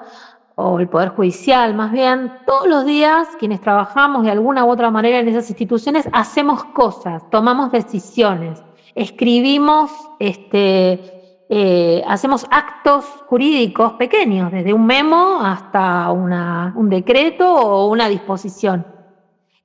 o 0.56 0.80
el 0.80 0.88
Poder 0.88 1.10
Judicial. 1.10 1.74
Más 1.76 1.92
bien, 1.92 2.32
todos 2.46 2.68
los 2.68 2.86
días 2.86 3.28
quienes 3.40 3.62
trabajamos 3.62 4.24
de 4.24 4.32
alguna 4.32 4.66
u 4.66 4.72
otra 4.72 4.90
manera 4.90 5.20
en 5.20 5.28
esas 5.28 5.50
instituciones 5.50 6.08
hacemos 6.14 6.64
cosas, 6.66 7.30
tomamos 7.30 7.72
decisiones, 7.72 8.64
escribimos 8.96 9.92
este, 10.20 11.16
eh, 11.50 12.04
hacemos 12.08 12.48
actos 12.50 13.06
jurídicos 13.28 13.94
pequeños, 13.94 14.52
desde 14.52 14.74
un 14.74 14.86
memo 14.86 15.42
hasta 15.44 16.12
un 16.12 16.90
decreto 16.90 17.54
o 17.54 17.88
una 17.88 18.10
disposición, 18.10 18.86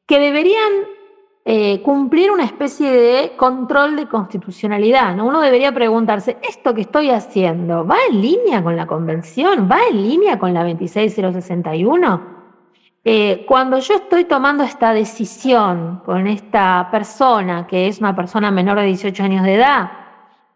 que 0.06 0.18
deberían 0.18 0.73
eh, 1.44 1.80
cumplir 1.82 2.30
una 2.30 2.44
especie 2.44 2.90
de 2.90 3.32
control 3.37 3.97
de 3.97 4.06
constitucionalidad. 4.06 5.18
Uno 5.18 5.40
debería 5.40 5.73
preguntarse, 5.73 6.37
¿esto 6.42 6.75
que 6.75 6.82
estoy 6.82 7.11
haciendo 7.11 7.87
va 7.87 7.97
en 8.11 8.20
línea 8.20 8.62
con 8.62 8.76
la 8.76 8.87
convención? 8.87 9.68
¿Va 9.70 9.78
en 9.90 10.02
línea 10.02 10.38
con 10.38 10.52
la 10.52 10.64
26061? 10.64 12.40
Eh, 13.02 13.47
cuando 13.49 13.78
yo 13.78 13.94
estoy 13.94 14.25
tomando 14.25 14.62
esta 14.62 14.92
decisión 14.92 16.02
con 16.04 16.26
esta 16.26 16.88
persona, 16.90 17.66
que 17.66 17.88
es 17.88 17.99
una 17.99 18.14
persona 18.14 18.50
menor 18.50 18.78
de 18.78 18.87
18 18.87 19.23
años 19.23 19.44
de 19.44 19.54
edad, 19.54 19.90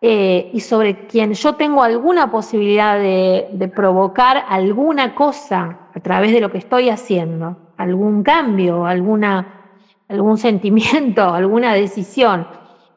eh, 0.07 0.51
y 0.53 0.61
sobre 0.61 1.07
quien 1.07 1.33
yo 1.33 1.55
tengo 1.55 1.83
alguna 1.83 2.31
posibilidad 2.31 2.99
de, 2.99 3.73
provocar 3.75 4.45
alguna 4.51 5.15
cosa 5.15 5.79
a 5.95 6.01
través 6.01 6.33
de 6.33 6.43
lo 6.43 6.51
que 6.51 6.59
estoy 6.59 6.91
haciendo, 6.91 7.57
algún 7.79 8.23
cambio, 8.23 8.85
alguna, 8.85 9.64
algún 10.09 10.39
sentimiento, 10.39 11.23
alguna 11.35 11.75
decisión, 11.75 12.47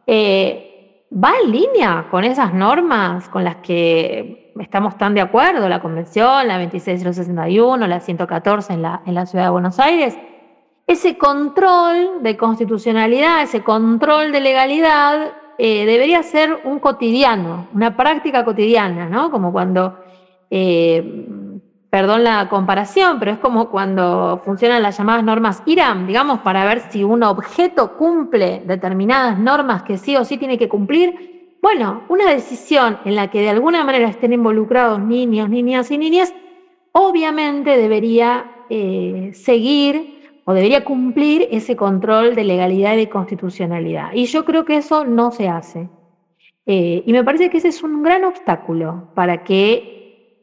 eh, 0.06 0.68
va 1.12 1.34
en 1.44 1.52
línea 1.52 2.08
con 2.10 2.24
esas 2.24 2.54
normas 2.54 3.30
con 3.30 3.44
las 3.44 3.58
que 3.58 4.54
estamos 4.60 4.98
tan 4.98 5.14
de 5.14 5.22
acuerdo, 5.22 5.68
la 5.70 5.82
Convención, 5.82 6.48
la 6.48 6.58
26061, 6.58 7.88
la 7.88 8.00
114 8.00 8.74
en 8.74 8.82
la, 8.82 9.26
Ciudad 9.26 9.46
de 9.46 9.52
Buenos 9.52 9.80
Aires, 9.80 10.18
ese 10.86 11.18
control 11.18 12.24
de 12.24 12.38
constitucionalidad, 12.38 13.44
ese 13.44 13.64
control 13.64 14.32
de 14.32 14.40
legalidad, 14.40 15.34
eh, 15.58 15.86
debería 15.86 16.24
ser 16.24 16.62
un 16.64 16.80
cotidiano, 16.80 17.68
una 17.74 17.98
práctica 17.98 18.46
cotidiana, 18.46 19.10
¿no? 19.10 19.30
Como 19.32 19.52
cuando, 19.52 20.00
eh, 20.50 21.28
perdón 21.90 22.24
la 22.24 22.50
comparación, 22.50 23.20
pero 23.20 23.32
es 23.32 23.40
como 23.40 23.70
cuando 23.70 24.42
funcionan 24.44 24.84
las 24.84 24.98
llamadas 24.98 25.24
normas 25.24 25.64
IRAM, 25.66 26.08
digamos, 26.08 26.40
para 26.40 26.66
ver 26.66 26.82
si 26.92 27.04
un 27.04 27.24
objeto 27.24 27.98
cumple 27.98 28.62
determinadas 28.66 29.40
normas 29.40 29.84
que 29.84 29.98
sí 29.98 30.16
o 30.16 30.26
sí 30.26 30.38
tiene 30.38 30.58
que 30.58 30.68
cumplir. 30.68 31.58
Bueno, 31.62 32.04
una 32.10 32.30
decisión 32.30 33.00
en 33.06 33.16
la 33.16 33.30
que 33.30 33.42
de 33.42 33.50
alguna 33.50 33.84
manera 33.84 34.10
estén 34.10 34.34
involucrados 34.34 35.00
niños, 35.00 35.50
niñas 35.50 35.90
y 35.90 35.98
niñas, 35.98 36.34
obviamente 36.92 37.78
debería 37.78 38.66
eh, 38.70 39.32
seguir 39.34 40.42
o 40.44 40.54
debería 40.54 40.84
cumplir 40.86 41.48
ese 41.52 41.76
control 41.76 42.36
de 42.36 42.44
legalidad 42.44 42.94
y 42.94 42.98
de 42.98 43.10
constitucionalidad. 43.10 44.14
Y 44.14 44.26
yo 44.26 44.46
creo 44.46 44.66
que 44.66 44.78
eso 44.78 45.04
no 45.04 45.32
se 45.32 45.50
hace. 45.50 45.90
Eh, 46.66 47.04
y 47.06 47.14
me 47.14 47.24
parece 47.24 47.50
que 47.50 47.58
ese 47.58 47.70
es 47.70 47.82
un 47.82 48.04
gran 48.04 48.24
obstáculo 48.26 49.10
para 49.14 49.44
que 49.44 49.97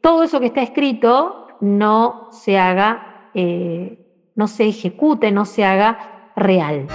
todo 0.05 0.21
eso 0.21 0.39
que 0.39 0.45
está 0.45 0.61
escrito 0.61 1.47
no 1.61 2.27
se 2.31 2.59
haga, 2.59 3.31
eh, 3.33 4.29
no 4.35 4.47
se 4.47 4.67
ejecute, 4.67 5.31
no 5.31 5.45
se 5.45 5.65
haga 5.65 6.29
real. 6.35 6.85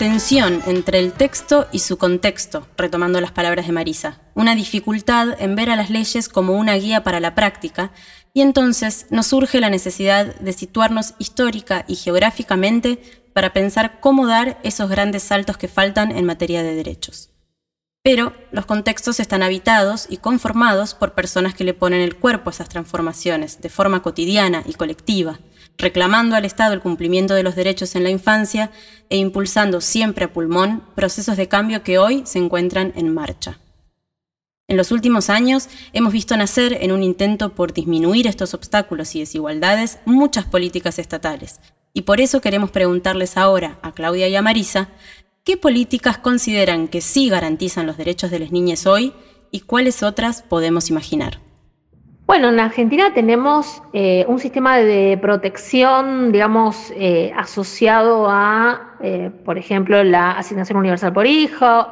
Tensión 0.00 0.62
entre 0.66 0.98
el 0.98 1.12
texto 1.12 1.68
y 1.72 1.80
su 1.80 1.98
contexto, 1.98 2.66
retomando 2.78 3.20
las 3.20 3.32
palabras 3.32 3.66
de 3.66 3.72
Marisa, 3.72 4.18
una 4.34 4.54
dificultad 4.54 5.36
en 5.38 5.54
ver 5.56 5.68
a 5.68 5.76
las 5.76 5.90
leyes 5.90 6.30
como 6.30 6.54
una 6.54 6.74
guía 6.76 7.04
para 7.04 7.20
la 7.20 7.34
práctica, 7.34 7.92
y 8.32 8.40
entonces 8.40 9.08
nos 9.10 9.26
surge 9.26 9.60
la 9.60 9.68
necesidad 9.68 10.34
de 10.36 10.54
situarnos 10.54 11.12
histórica 11.18 11.84
y 11.86 11.96
geográficamente 11.96 13.02
para 13.34 13.52
pensar 13.52 14.00
cómo 14.00 14.26
dar 14.26 14.58
esos 14.62 14.88
grandes 14.88 15.22
saltos 15.22 15.58
que 15.58 15.68
faltan 15.68 16.16
en 16.16 16.24
materia 16.24 16.62
de 16.62 16.74
derechos. 16.74 17.28
Pero 18.02 18.32
los 18.52 18.64
contextos 18.64 19.20
están 19.20 19.42
habitados 19.42 20.06
y 20.08 20.16
conformados 20.16 20.94
por 20.94 21.12
personas 21.12 21.52
que 21.52 21.64
le 21.64 21.74
ponen 21.74 22.00
el 22.00 22.16
cuerpo 22.16 22.48
a 22.48 22.54
esas 22.54 22.70
transformaciones 22.70 23.60
de 23.60 23.68
forma 23.68 24.02
cotidiana 24.02 24.62
y 24.66 24.72
colectiva, 24.72 25.40
reclamando 25.80 26.36
al 26.36 26.44
Estado 26.44 26.74
el 26.74 26.80
cumplimiento 26.80 27.34
de 27.34 27.42
los 27.42 27.56
derechos 27.56 27.96
en 27.96 28.02
la 28.02 28.10
infancia 28.10 28.70
e 29.08 29.16
impulsando 29.16 29.80
siempre 29.80 30.26
a 30.26 30.32
pulmón 30.32 30.82
procesos 30.94 31.36
de 31.36 31.48
cambio 31.48 31.82
que 31.82 31.98
hoy 31.98 32.22
se 32.24 32.38
encuentran 32.38 32.92
en 32.96 33.12
marcha. 33.12 33.58
En 34.68 34.76
los 34.76 34.92
últimos 34.92 35.30
años 35.30 35.68
hemos 35.92 36.12
visto 36.12 36.36
nacer 36.36 36.78
en 36.80 36.92
un 36.92 37.02
intento 37.02 37.54
por 37.54 37.72
disminuir 37.72 38.28
estos 38.28 38.54
obstáculos 38.54 39.16
y 39.16 39.20
desigualdades 39.20 39.98
muchas 40.04 40.44
políticas 40.44 41.00
estatales, 41.00 41.60
y 41.92 42.02
por 42.02 42.20
eso 42.20 42.40
queremos 42.40 42.70
preguntarles 42.70 43.36
ahora 43.36 43.78
a 43.82 43.92
Claudia 43.92 44.28
y 44.28 44.36
a 44.36 44.42
Marisa 44.42 44.88
qué 45.42 45.56
políticas 45.56 46.18
consideran 46.18 46.86
que 46.86 47.00
sí 47.00 47.28
garantizan 47.28 47.86
los 47.86 47.96
derechos 47.96 48.30
de 48.30 48.38
las 48.38 48.52
niñas 48.52 48.86
hoy 48.86 49.12
y 49.50 49.60
cuáles 49.60 50.04
otras 50.04 50.42
podemos 50.42 50.88
imaginar. 50.90 51.40
Bueno, 52.26 52.50
en 52.50 52.60
Argentina 52.60 53.12
tenemos 53.12 53.82
eh, 53.92 54.24
un 54.28 54.38
sistema 54.38 54.78
de 54.78 55.18
protección, 55.20 56.30
digamos, 56.30 56.92
eh, 56.94 57.32
asociado 57.36 58.28
a, 58.30 58.94
eh, 59.02 59.30
por 59.44 59.58
ejemplo, 59.58 60.04
la 60.04 60.32
asignación 60.32 60.78
universal 60.78 61.12
por 61.12 61.26
hijo, 61.26 61.88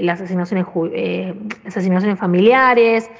las, 0.00 0.20
asignaciones, 0.22 0.66
las 1.64 1.76
asignaciones 1.76 2.18
familiares. 2.18 3.10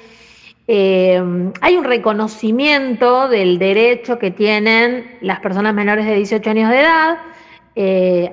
hay 0.67 1.77
un 1.77 1.83
reconocimiento 1.83 3.27
del 3.29 3.59
derecho 3.59 4.17
que 4.17 4.31
tienen 4.31 5.17
las 5.21 5.39
personas 5.41 5.75
menores 5.75 6.05
de 6.07 6.15
18 6.15 6.49
años 6.49 6.69
de 6.71 6.81
edad 6.81 7.17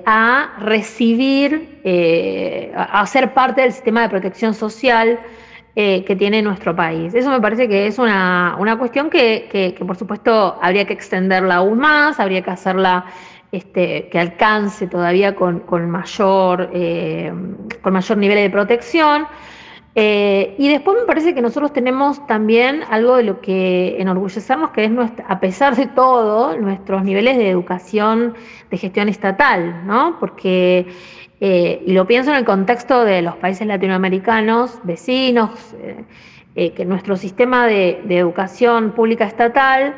a 0.07 0.53
recibir, 0.59 1.81
a 2.75 3.05
ser 3.05 3.33
parte 3.35 3.61
del 3.61 3.73
sistema 3.73 4.01
de 4.01 4.09
protección 4.09 4.55
social 4.55 5.19
eh, 5.75 6.03
que 6.05 6.15
tiene 6.15 6.41
nuestro 6.41 6.75
país. 6.75 7.15
Eso 7.15 7.31
me 7.31 7.41
parece 7.41 7.67
que 7.67 7.87
es 7.87 7.97
una, 7.97 8.75
cuestión 8.77 9.09
que, 9.09 9.75
por 9.85 9.95
supuesto, 9.95 10.59
habría 10.61 10.85
que 10.85 10.93
extenderla 10.93 11.55
aún 11.55 11.79
más, 11.79 12.19
habría 12.19 12.43
que 12.43 12.51
hacerla 12.51 13.05
este, 13.51 14.07
que 14.09 14.19
alcance 14.19 14.87
todavía 14.87 15.35
con, 15.35 15.89
mayor, 15.89 16.69
eh, 16.73 17.33
con 17.81 17.93
mayor 17.93 18.17
nivel 18.17 18.37
de 18.37 18.49
protección. 18.49 19.25
Eh, 19.95 20.55
y 20.57 20.69
después 20.69 20.97
me 20.99 21.05
parece 21.05 21.35
que 21.35 21.41
nosotros 21.41 21.71
tenemos 21.71 22.25
también 22.25 22.81
algo 22.89 23.17
de 23.17 23.23
lo 23.23 23.41
que 23.41 23.95
enorgullecernos, 23.99 24.71
que 24.71 24.85
es, 24.85 24.91
a 25.27 25.39
pesar 25.39 25.75
de 25.75 25.85
todo, 25.85 26.57
nuestros 26.57 27.03
niveles 27.03 27.37
de 27.37 27.49
educación 27.49 28.33
de 28.71 28.77
gestión 28.77 29.07
estatal, 29.07 29.85
¿no? 29.85 30.17
Porque 30.19 30.87
eh, 31.45 31.83
y 31.85 31.91
lo 31.91 32.07
pienso 32.07 32.31
en 32.31 32.37
el 32.37 32.45
contexto 32.45 33.03
de 33.03 33.21
los 33.21 33.35
países 33.35 33.67
latinoamericanos, 33.67 34.79
vecinos, 34.83 35.75
eh, 36.55 36.71
que 36.71 36.85
nuestro 36.85 37.17
sistema 37.17 37.67
de, 37.67 38.01
educación 38.09 38.91
pública 38.91 39.25
estatal, 39.25 39.93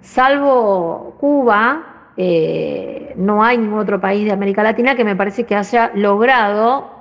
salvo 0.00 1.14
Cuba, 1.20 1.97
no 2.18 3.44
hay 3.44 3.58
ningún 3.58 3.78
otro 3.78 4.00
país 4.00 4.24
de 4.24 4.32
América 4.32 4.62
Latina 4.62 4.96
que 4.96 5.04
me 5.04 5.14
parece 5.14 5.44
que 5.44 5.54
haya 5.54 5.92
logrado 5.94 7.00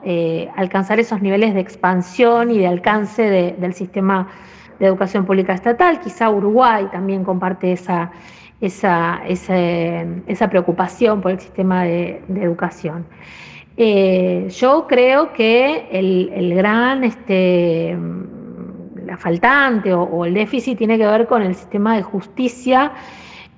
alcanzar 0.55 0.99
esos 0.99 1.21
niveles 1.21 1.55
de 1.55 1.59
expansión 1.59 2.51
y 2.51 2.59
de 2.59 2.67
alcance 2.67 3.23
del 3.57 3.73
sistema 3.73 4.27
de 4.79 4.85
educación 4.85 5.25
pública 5.25 5.53
estatal. 5.53 5.99
Quizá 6.01 6.29
Uruguay 6.29 6.87
también 6.91 7.23
comparte 7.23 7.71
esa, 7.71 8.11
esa, 8.61 9.21
esa, 9.25 10.49
preocupación 10.49 11.19
por 11.19 11.31
el 11.31 11.39
sistema 11.39 11.83
de 11.83 12.21
educación. 12.35 13.05
Eh, 13.79 14.47
yo 14.49 14.87
creo 14.87 15.33
que 15.33 15.87
el, 15.91 16.55
gran, 16.55 17.03
este, 17.03 17.95
la 19.05 19.17
faltante 19.17 19.93
o, 19.93 20.25
el 20.25 20.33
déficit 20.33 20.79
tiene 20.79 20.97
que 20.97 21.05
ver 21.05 21.27
con 21.27 21.43
el 21.43 21.53
sistema 21.53 21.95
de 21.95 22.01
justicia, 22.01 22.91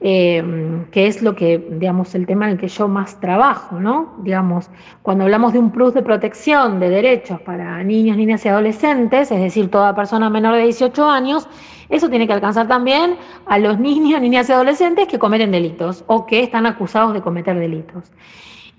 eh, 0.02 0.86
que 0.92 1.08
es 1.08 1.22
lo 1.22 1.36
que, 1.36 1.58
digamos, 1.58 2.16
el 2.16 2.26
tema 2.26 2.46
en 2.46 2.54
el 2.54 2.58
que 2.58 2.68
yo 2.68 2.88
más 2.88 3.20
trabajo, 3.20 3.80
¿no? 3.80 4.16
Digamos, 4.24 4.70
cuando 5.02 5.26
hablamos 5.26 5.54
de 5.54 5.60
un 5.60 5.72
plus 5.72 5.94
de 5.94 6.02
protección 6.02 6.80
de 6.80 6.90
derechos 6.90 7.42
para 7.42 7.84
niños, 7.84 8.16
niñas 8.16 8.46
y 8.46 8.50
adolescentes, 8.50 9.32
es 9.32 9.40
decir, 9.40 9.70
toda 9.70 9.96
persona 9.96 10.30
menor 10.30 10.56
de 10.56 10.64
18 10.64 11.10
años, 11.10 11.48
eso 11.90 12.10
tiene 12.10 12.28
que 12.28 12.34
alcanzar 12.34 12.68
también 12.68 13.18
a 13.46 13.58
los 13.60 13.80
niños, 13.88 14.22
niñas 14.22 14.50
y 14.50 14.54
adolescentes 14.54 15.08
que 15.08 15.20
cometen 15.20 15.52
delitos 15.52 16.04
o 16.08 16.26
que 16.26 16.44
están 16.44 16.66
acusados 16.66 17.14
de 17.14 17.22
cometer 17.22 17.58
delitos. 17.58 18.12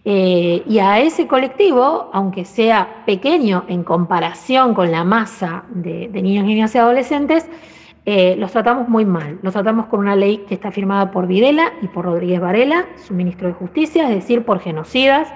Eh, 0.05 0.63
y 0.67 0.79
a 0.79 0.99
ese 1.01 1.27
colectivo, 1.27 2.09
aunque 2.15 2.47
sea 2.47 3.03
pequeño 3.05 3.65
en 3.69 3.85
comparación 3.85 4.73
con 4.73 4.91
la 4.91 5.05
masa 5.05 5.65
de, 5.69 6.09
niños, 6.09 6.47
niñas 6.47 6.75
y 6.75 6.79
adolescentes, 6.79 7.47
eh, 8.07 8.37
los 8.39 8.53
tratamos 8.53 8.89
muy 8.89 9.05
mal. 9.05 9.39
Los 9.43 9.53
tratamos 9.53 9.87
con 9.87 10.01
una 10.01 10.17
ley 10.17 10.45
que 10.49 10.55
está 10.55 10.71
firmada 10.71 11.11
por 11.11 11.27
Videla 11.27 11.73
y 11.83 11.89
por 11.89 12.05
Rodríguez 12.07 12.41
Varela, 12.41 12.87
su 12.97 13.15
ministro 13.15 13.49
de 13.49 13.55
Justicia, 13.55 14.09
es 14.09 14.15
decir, 14.15 14.45
por 14.45 14.61
genocidas. 14.61 15.33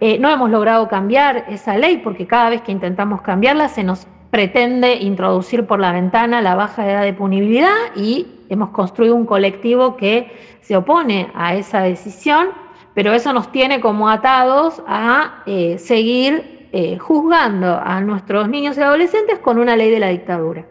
Eh, 0.00 0.18
no 0.18 0.28
hemos 0.28 0.50
logrado 0.50 0.88
cambiar 0.88 1.44
esa 1.48 1.76
ley 1.78 1.98
porque 1.98 2.26
cada 2.26 2.50
vez 2.50 2.62
que 2.62 2.72
intentamos 2.72 3.22
cambiarla 3.22 3.68
se 3.68 3.84
nos 3.84 4.06
pretende 4.30 4.96
introducir 4.96 5.66
por 5.66 5.78
la 5.78 5.92
ventana 5.92 6.42
la 6.42 6.56
baja 6.56 6.90
edad 6.90 7.02
de 7.02 7.12
punibilidad 7.12 7.74
y 7.94 8.26
hemos 8.48 8.70
construido 8.70 9.14
un 9.14 9.24
colectivo 9.24 9.96
que 9.96 10.32
se 10.60 10.76
opone 10.76 11.30
a 11.34 11.54
esa 11.54 11.82
decisión 11.82 12.48
pero 12.94 13.12
eso 13.12 13.32
nos 13.32 13.50
tiene 13.50 13.80
como 13.80 14.08
atados 14.08 14.82
a 14.86 15.42
eh, 15.46 15.78
seguir 15.78 16.68
eh, 16.72 16.96
juzgando 16.98 17.80
a 17.84 18.00
nuestros 18.00 18.48
niños 18.48 18.78
y 18.78 18.80
adolescentes 18.80 19.40
con 19.40 19.58
una 19.58 19.76
ley 19.76 19.90
de 19.90 19.98
la 19.98 20.08
dictadura. 20.08 20.64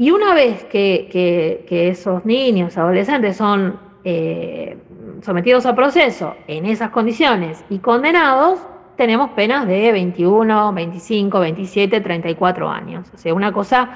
Y 0.00 0.12
una 0.12 0.32
vez 0.32 0.62
que, 0.64 1.66
esos 1.68 2.24
niños 2.24 2.78
adolescentes 2.78 3.36
son 3.36 3.80
eh, 4.04 4.78
sometidos 5.22 5.66
a 5.66 5.74
proceso 5.74 6.36
en 6.46 6.66
esas 6.66 6.90
condiciones 6.90 7.64
y 7.68 7.80
condenados, 7.80 8.60
tenemos 8.96 9.30
penas 9.30 9.66
de 9.66 9.90
21, 9.90 10.72
25, 10.72 11.40
27, 11.40 12.00
34 12.00 12.70
años. 12.70 13.10
O 13.12 13.18
sea, 13.18 13.34
una 13.34 13.52
cosa 13.52 13.90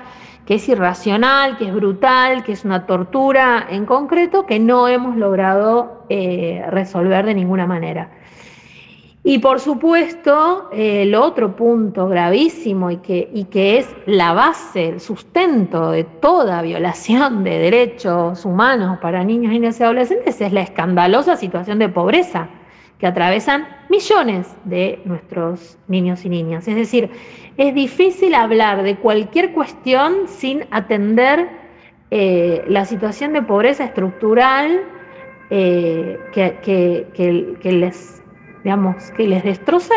que 0.44 0.56
es 0.56 0.68
irracional, 0.68 1.56
que 1.56 1.68
es 1.68 1.74
brutal, 1.74 2.42
que 2.42 2.50
es 2.50 2.64
una 2.64 2.84
tortura 2.84 3.68
en 3.70 3.86
concreto 3.86 4.44
que 4.44 4.58
no 4.58 4.88
hemos 4.88 5.16
logrado 5.16 6.04
eh, 6.08 6.64
resolver 6.68 7.26
de 7.26 7.34
ninguna 7.34 7.68
manera. 7.68 8.10
Y 9.24 9.38
por 9.38 9.60
supuesto, 9.60 10.68
el 10.72 11.14
otro 11.14 11.54
punto 11.54 12.08
gravísimo 12.08 12.90
y 12.90 12.96
que, 12.96 13.30
y 13.32 13.44
que 13.44 13.78
es 13.78 13.94
la 14.06 14.32
base, 14.32 14.88
el 14.88 15.00
sustento 15.00 15.92
de 15.92 16.02
toda 16.02 16.60
violación 16.60 17.44
de 17.44 17.58
derechos 17.58 18.44
humanos 18.44 18.98
para 19.00 19.22
niños, 19.22 19.52
niñas 19.52 19.78
y 19.78 19.84
adolescentes 19.84 20.40
es 20.40 20.52
la 20.52 20.62
escandalosa 20.62 21.36
situación 21.36 21.78
de 21.78 21.88
pobreza 21.88 22.48
que 22.98 23.06
atravesan 23.06 23.68
millones 23.88 24.56
de 24.64 25.00
nuestros 25.04 25.78
niños 25.86 26.24
y 26.24 26.28
niñas. 26.28 26.66
Es 26.66 26.74
decir, 26.74 27.08
es 27.56 27.74
difícil 27.76 28.34
hablar 28.34 28.82
de 28.82 28.96
cualquier 28.96 29.52
cuestión 29.52 30.26
sin 30.26 30.64
atender 30.72 31.48
eh, 32.10 32.64
la 32.66 32.84
situación 32.86 33.32
de 33.34 33.42
pobreza 33.42 33.84
estructural 33.84 34.82
eh, 35.50 36.18
que 36.32 37.72
les 37.72 38.21
digamos, 38.64 39.10
que 39.16 39.26
les 39.26 39.42
destroza 39.42 39.94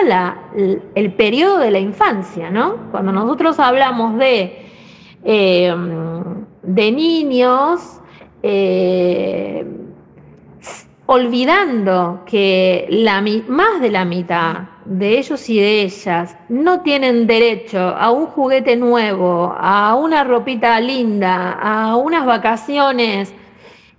el, 0.95 1.13
periodo 1.13 1.59
de 1.59 1.71
la 1.71 1.79
infancia, 1.79 2.49
¿no? 2.49 2.89
Cuando 2.91 3.11
nosotros 3.11 3.59
hablamos 3.59 4.17
de, 4.17 4.65
eh, 5.23 5.75
de 6.63 6.91
niños, 6.91 8.01
eh, 8.41 9.65
olvidando 11.07 12.23
que 12.25 12.87
la, 12.89 13.23
más 13.47 13.79
de 13.81 13.91
la 13.91 14.05
mitad 14.05 14.69
de 14.85 15.19
ellos 15.19 15.47
y 15.49 15.59
de 15.59 15.81
ellas 15.83 16.35
no 16.49 16.81
tienen 16.81 17.27
derecho 17.27 17.79
a 17.79 18.11
un 18.11 18.25
juguete 18.27 18.75
nuevo, 18.75 19.55
a 19.57 19.95
una 19.95 20.23
ropita 20.23 20.79
linda, 20.79 21.51
a 21.53 21.95
unas 21.95 22.25
vacaciones 22.25 23.33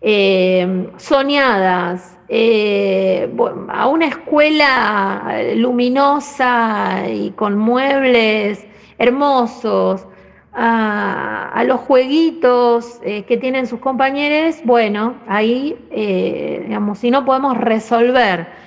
eh, 0.01 0.91
soñadas, 0.97 2.16
eh, 2.29 3.33
a 3.69 3.87
una 3.89 4.07
escuela 4.07 5.41
luminosa 5.55 7.05
y 7.09 7.31
con 7.31 7.57
muebles 7.57 8.67
hermosos, 8.99 10.07
a, 10.53 11.63
los 11.67 11.81
jueguitos 11.81 13.01
eh, 13.03 13.25
que 13.25 13.37
tienen 13.37 13.67
sus 13.67 13.79
compañeros, 13.79 14.57
bueno, 14.65 15.17
ahí, 15.29 15.77
eh, 15.91 16.63
digamos, 16.65 16.99
si 16.99 17.11
no 17.11 17.25
podemos 17.25 17.57
resolver 17.57 18.67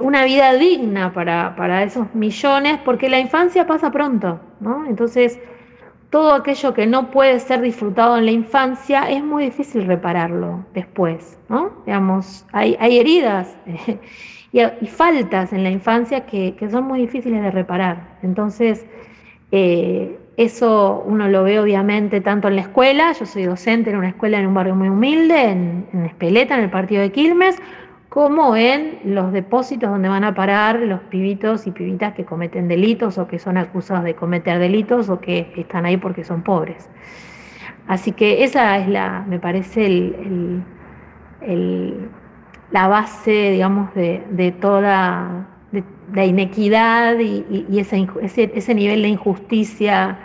una 0.00 0.24
vida 0.24 0.54
digna 0.54 1.12
para, 1.12 1.54
para, 1.54 1.84
esos 1.84 2.12
millones, 2.12 2.80
porque 2.84 3.08
la 3.08 3.20
infancia 3.20 3.68
pasa 3.68 3.92
pronto, 3.92 4.40
¿no? 4.58 4.84
Entonces, 4.84 5.38
todo 6.10 6.32
aquello 6.34 6.72
que 6.72 6.86
no 6.86 7.10
puede 7.10 7.38
ser 7.38 7.60
disfrutado 7.60 8.16
en 8.16 8.24
la 8.24 8.30
infancia 8.30 9.10
es 9.10 9.22
muy 9.22 9.44
difícil 9.44 9.86
repararlo 9.86 10.64
después, 10.72 11.38
¿no? 11.48 11.70
Digamos, 11.84 12.46
hay, 12.52 12.76
heridas 12.80 13.56
y, 14.52 14.86
faltas 14.86 15.52
en 15.52 15.64
la 15.64 15.70
infancia 15.70 16.24
que, 16.24 16.56
son 16.70 16.84
muy 16.84 17.00
difíciles 17.00 17.42
de 17.42 17.50
reparar. 17.50 18.18
Entonces, 18.22 18.86
eh, 19.52 20.18
eso 20.38 21.02
uno 21.06 21.28
lo 21.28 21.44
ve 21.44 21.60
obviamente 21.60 22.20
tanto 22.20 22.48
en 22.48 22.56
la 22.56 22.62
escuela, 22.62 23.12
yo 23.12 23.26
soy 23.26 23.44
docente 23.44 23.90
en 23.90 23.96
una 23.96 24.08
escuela 24.08 24.38
en 24.38 24.46
un 24.46 24.54
barrio 24.54 24.74
muy 24.74 24.88
humilde, 24.88 25.50
en, 25.50 25.86
en 25.92 26.06
Espeleta, 26.06 26.56
en 26.56 26.64
el 26.64 26.70
partido 26.70 27.02
de 27.02 27.12
Quilmes, 27.12 27.60
como 28.18 28.56
en 28.56 28.98
los 29.04 29.32
depósitos 29.32 29.88
donde 29.88 30.08
van 30.08 30.24
a 30.24 30.34
parar 30.34 30.80
los 30.80 30.98
pibitos 31.02 31.68
y 31.68 31.70
pibitas 31.70 32.14
que 32.14 32.24
cometen 32.24 32.66
delitos 32.66 33.16
o 33.16 33.28
que 33.28 33.38
son 33.38 33.56
acusados 33.56 34.02
de 34.02 34.16
cometer 34.16 34.58
delitos 34.58 35.08
o 35.08 35.20
que 35.20 35.52
están 35.56 35.86
ahí 35.86 35.98
porque 35.98 36.24
son 36.24 36.42
pobres. 36.42 36.90
Así 37.86 38.10
que 38.10 38.42
esa 38.42 38.76
es 38.78 38.88
la, 38.88 39.24
me 39.28 39.38
parece, 39.38 40.02
la 42.72 42.88
base, 42.88 43.52
digamos, 43.52 43.94
de, 43.94 44.52
toda 44.60 45.46
la 46.12 46.24
inequidad 46.24 47.20
y, 47.20 47.78
ese, 47.78 48.74
nivel 48.74 49.02
de 49.02 49.08
injusticia 49.10 50.18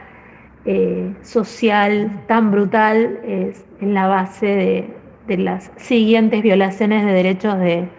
eh, 0.66 1.14
social 1.22 2.24
tan 2.28 2.50
brutal 2.50 3.20
es 3.24 3.64
la 3.82 4.08
base 4.08 4.48
de, 4.48 5.03
de 5.28 5.38
las 5.38 5.72
siguientes 5.78 6.42
violaciones 6.44 7.06
de 7.06 7.12
derechos 7.12 7.60
de, 7.60 7.90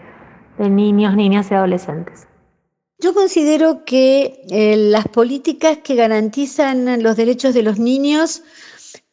niños, 0.59 1.17
niñas 1.17 1.51
y 1.51 1.55
adolescentes. 1.55 2.27
Yo 2.99 3.13
considero 3.13 3.85
que 3.85 4.45
eh, 4.51 4.77
las 4.77 5.09
políticas 5.09 5.79
que 5.79 5.95
garantizan 5.95 7.03
los 7.03 7.17
derechos 7.17 7.55
de 7.55 7.63
los 7.63 7.79
niños 7.79 8.43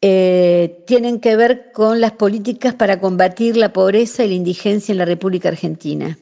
eh, 0.02 0.84
tienen 0.88 1.20
que 1.20 1.36
ver 1.36 1.72
con 1.72 2.00
las 2.00 2.12
políticas 2.12 2.76
para 2.76 3.00
combatir 3.00 3.58
la 3.58 3.74
pobreza 3.74 4.24
y 4.24 4.30
la 4.30 4.36
indigencia 4.36 4.92
en 4.92 5.00
la 5.00 5.06
República 5.06 5.50
Argentina. 5.50 6.18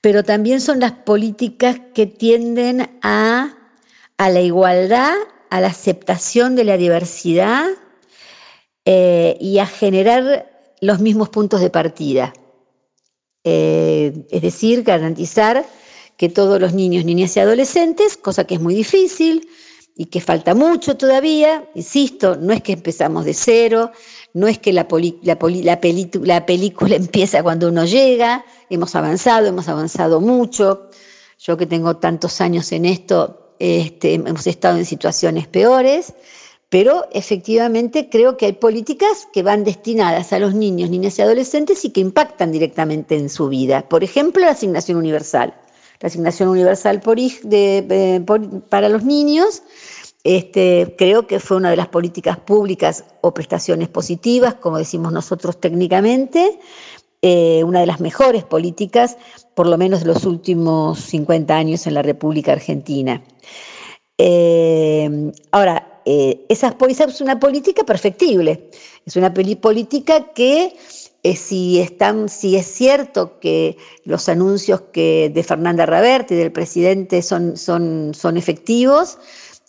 Pero 0.00 0.24
también 0.24 0.60
son 0.60 0.80
las 0.80 0.92
políticas 0.92 1.80
que 1.94 2.06
tienden 2.06 2.88
a, 3.02 3.54
a 4.16 4.30
la 4.30 4.40
igualdad, 4.40 5.14
a 5.50 5.60
la 5.60 5.68
aceptación 5.68 6.56
de 6.56 6.64
la 6.64 6.76
diversidad 6.76 7.66
eh, 8.84 9.36
y 9.40 9.58
a 9.58 9.66
generar 9.66 10.51
los 10.82 10.98
mismos 10.98 11.28
puntos 11.28 11.60
de 11.60 11.70
partida. 11.70 12.34
Eh, 13.44 14.26
es 14.30 14.42
decir, 14.42 14.82
garantizar 14.82 15.64
que 16.16 16.28
todos 16.28 16.60
los 16.60 16.74
niños, 16.74 17.04
niñas 17.04 17.36
y 17.36 17.40
adolescentes, 17.40 18.16
cosa 18.16 18.44
que 18.44 18.54
es 18.54 18.60
muy 18.60 18.74
difícil 18.74 19.48
y 19.96 20.06
que 20.06 20.20
falta 20.20 20.54
mucho 20.56 20.96
todavía, 20.96 21.68
insisto, 21.76 22.36
no 22.36 22.52
es 22.52 22.62
que 22.62 22.72
empezamos 22.72 23.24
de 23.24 23.32
cero, 23.32 23.92
no 24.34 24.48
es 24.48 24.58
que 24.58 24.72
la, 24.72 24.88
la, 25.22 25.38
película 25.80 26.44
empieza 26.96 27.44
cuando 27.44 27.68
uno 27.68 27.84
llega, 27.84 28.44
hemos 28.68 28.94
avanzado, 28.96 29.46
hemos 29.46 29.68
avanzado 29.68 30.20
mucho. 30.20 30.90
Yo 31.38 31.56
que 31.56 31.66
tengo 31.66 31.96
tantos 31.98 32.40
años 32.40 32.72
en 32.72 32.86
esto, 32.86 33.54
este, 33.60 34.14
hemos 34.14 34.48
estado 34.48 34.78
en 34.78 34.84
situaciones 34.84 35.46
peores 35.46 36.12
pero 36.72 37.06
efectivamente 37.12 38.08
creo 38.08 38.38
que 38.38 38.46
hay 38.46 38.52
políticas 38.54 39.28
que 39.30 39.42
van 39.42 39.62
destinadas 39.62 40.32
a 40.32 40.38
los 40.38 40.54
niños, 40.54 40.88
niñas 40.88 41.18
y 41.18 41.22
adolescentes 41.22 41.84
y 41.84 41.90
que 41.90 42.00
impactan 42.00 42.50
directamente 42.50 43.14
en 43.14 43.28
su 43.28 43.50
vida. 43.50 43.86
Por 43.90 44.02
ejemplo, 44.02 44.42
la 44.42 44.52
asignación 44.52 44.96
universal. 44.96 45.52
La 46.00 46.06
asignación 46.06 46.48
universal 46.48 47.02
para 48.70 48.88
los 48.88 49.04
niños 49.04 49.62
este, 50.24 50.94
creo 50.96 51.26
que 51.26 51.40
fue 51.40 51.58
una 51.58 51.68
de 51.68 51.76
las 51.76 51.88
políticas 51.88 52.38
públicas 52.38 53.04
o 53.20 53.34
prestaciones 53.34 53.88
positivas, 53.88 54.54
como 54.54 54.78
decimos 54.78 55.12
nosotros 55.12 55.60
técnicamente, 55.60 56.58
eh, 57.20 57.62
una 57.64 57.80
de 57.80 57.86
las 57.86 58.00
mejores 58.00 58.44
políticas, 58.44 59.18
por 59.54 59.66
lo 59.66 59.76
menos 59.76 60.00
de 60.00 60.06
los 60.06 60.24
últimos 60.24 61.00
50 61.00 61.54
años 61.54 61.86
en 61.86 61.92
la 61.92 62.02
República 62.02 62.52
Argentina. 62.52 63.22
Eh, 64.16 65.32
ahora, 65.50 65.91
eh, 66.04 66.44
esa, 66.48 66.76
es 66.88 67.20
una 67.20 67.38
política 67.38 67.84
perfectible, 67.84 68.70
es 69.06 69.16
una 69.16 69.32
política 69.32 70.32
que 70.34 70.76
eh, 71.22 71.36
si, 71.36 71.78
están, 71.80 72.28
si 72.28 72.56
es 72.56 72.66
cierto 72.66 73.38
que 73.38 73.76
los 74.04 74.28
anuncios 74.28 74.82
que 74.92 75.30
de 75.32 75.42
Fernanda 75.42 75.86
Raberti, 75.86 76.34
del 76.34 76.50
presidente, 76.52 77.22
son, 77.22 77.56
son, 77.56 78.12
son 78.14 78.36
efectivos, 78.36 79.18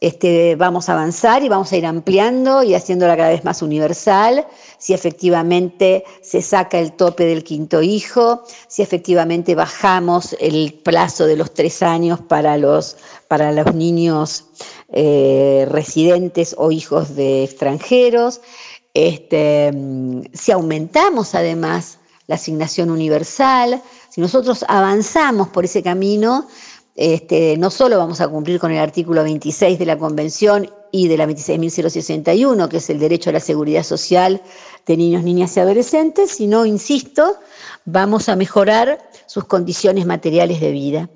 este, 0.03 0.57
vamos 0.57 0.89
a 0.89 0.93
avanzar 0.93 1.43
y 1.43 1.47
vamos 1.47 1.71
a 1.71 1.77
ir 1.77 1.85
ampliando 1.85 2.61
y 2.61 2.75
haciéndola 2.75 3.15
cada 3.15 3.29
vez 3.29 3.45
más 3.45 3.61
universal, 3.61 4.45
si 4.77 4.93
efectivamente 4.93 6.03
se 6.21 6.41
saca 6.41 6.77
el 6.77 6.91
tope 6.91 7.23
del 7.23 7.45
quinto 7.45 7.81
hijo, 7.81 8.43
si 8.67 8.81
efectivamente 8.81 9.55
bajamos 9.55 10.35
el 10.41 10.73
plazo 10.83 11.25
de 11.25 11.37
los 11.37 11.53
tres 11.53 11.81
años 11.81 12.19
para 12.19 12.57
los, 12.57 12.97
para 13.29 13.53
los 13.53 13.73
niños 13.73 14.47
eh, 14.91 15.65
residentes 15.69 16.53
o 16.57 16.73
hijos 16.73 17.15
de 17.15 17.45
extranjeros, 17.45 18.41
este, 18.93 19.71
si 20.33 20.51
aumentamos 20.51 21.33
además 21.33 21.99
la 22.27 22.35
asignación 22.35 22.91
universal, 22.91 23.81
si 24.09 24.19
nosotros 24.19 24.65
avanzamos 24.67 25.47
por 25.47 25.63
ese 25.63 25.81
camino, 25.81 26.45
este, 26.95 27.57
no 27.57 27.71
solo 27.71 27.97
vamos 27.97 28.21
a 28.21 28.27
cumplir 28.27 28.59
con 28.59 28.71
el 28.71 28.77
artículo 28.79 29.23
26 29.23 29.79
de 29.79 29.85
la 29.85 29.97
Convención 29.97 30.69
y 30.91 31.07
de 31.07 31.17
la 31.17 31.25
26.061, 31.25 32.67
que 32.69 32.77
es 32.77 32.89
el 32.89 32.99
derecho 32.99 33.31
a 33.31 33.33
la 33.33 33.39
seguridad 33.39 33.83
social 33.83 34.41
de 34.85 34.97
niños, 34.97 35.23
niñas 35.23 35.57
y 35.57 35.59
adolescentes, 35.59 36.31
sino, 36.31 36.65
insisto, 36.65 37.37
vamos 37.85 38.29
a 38.29 38.35
mejorar 38.35 38.99
sus 39.25 39.45
condiciones 39.45 40.05
materiales 40.05 40.61
de 40.61 40.71
vida. 40.71 41.09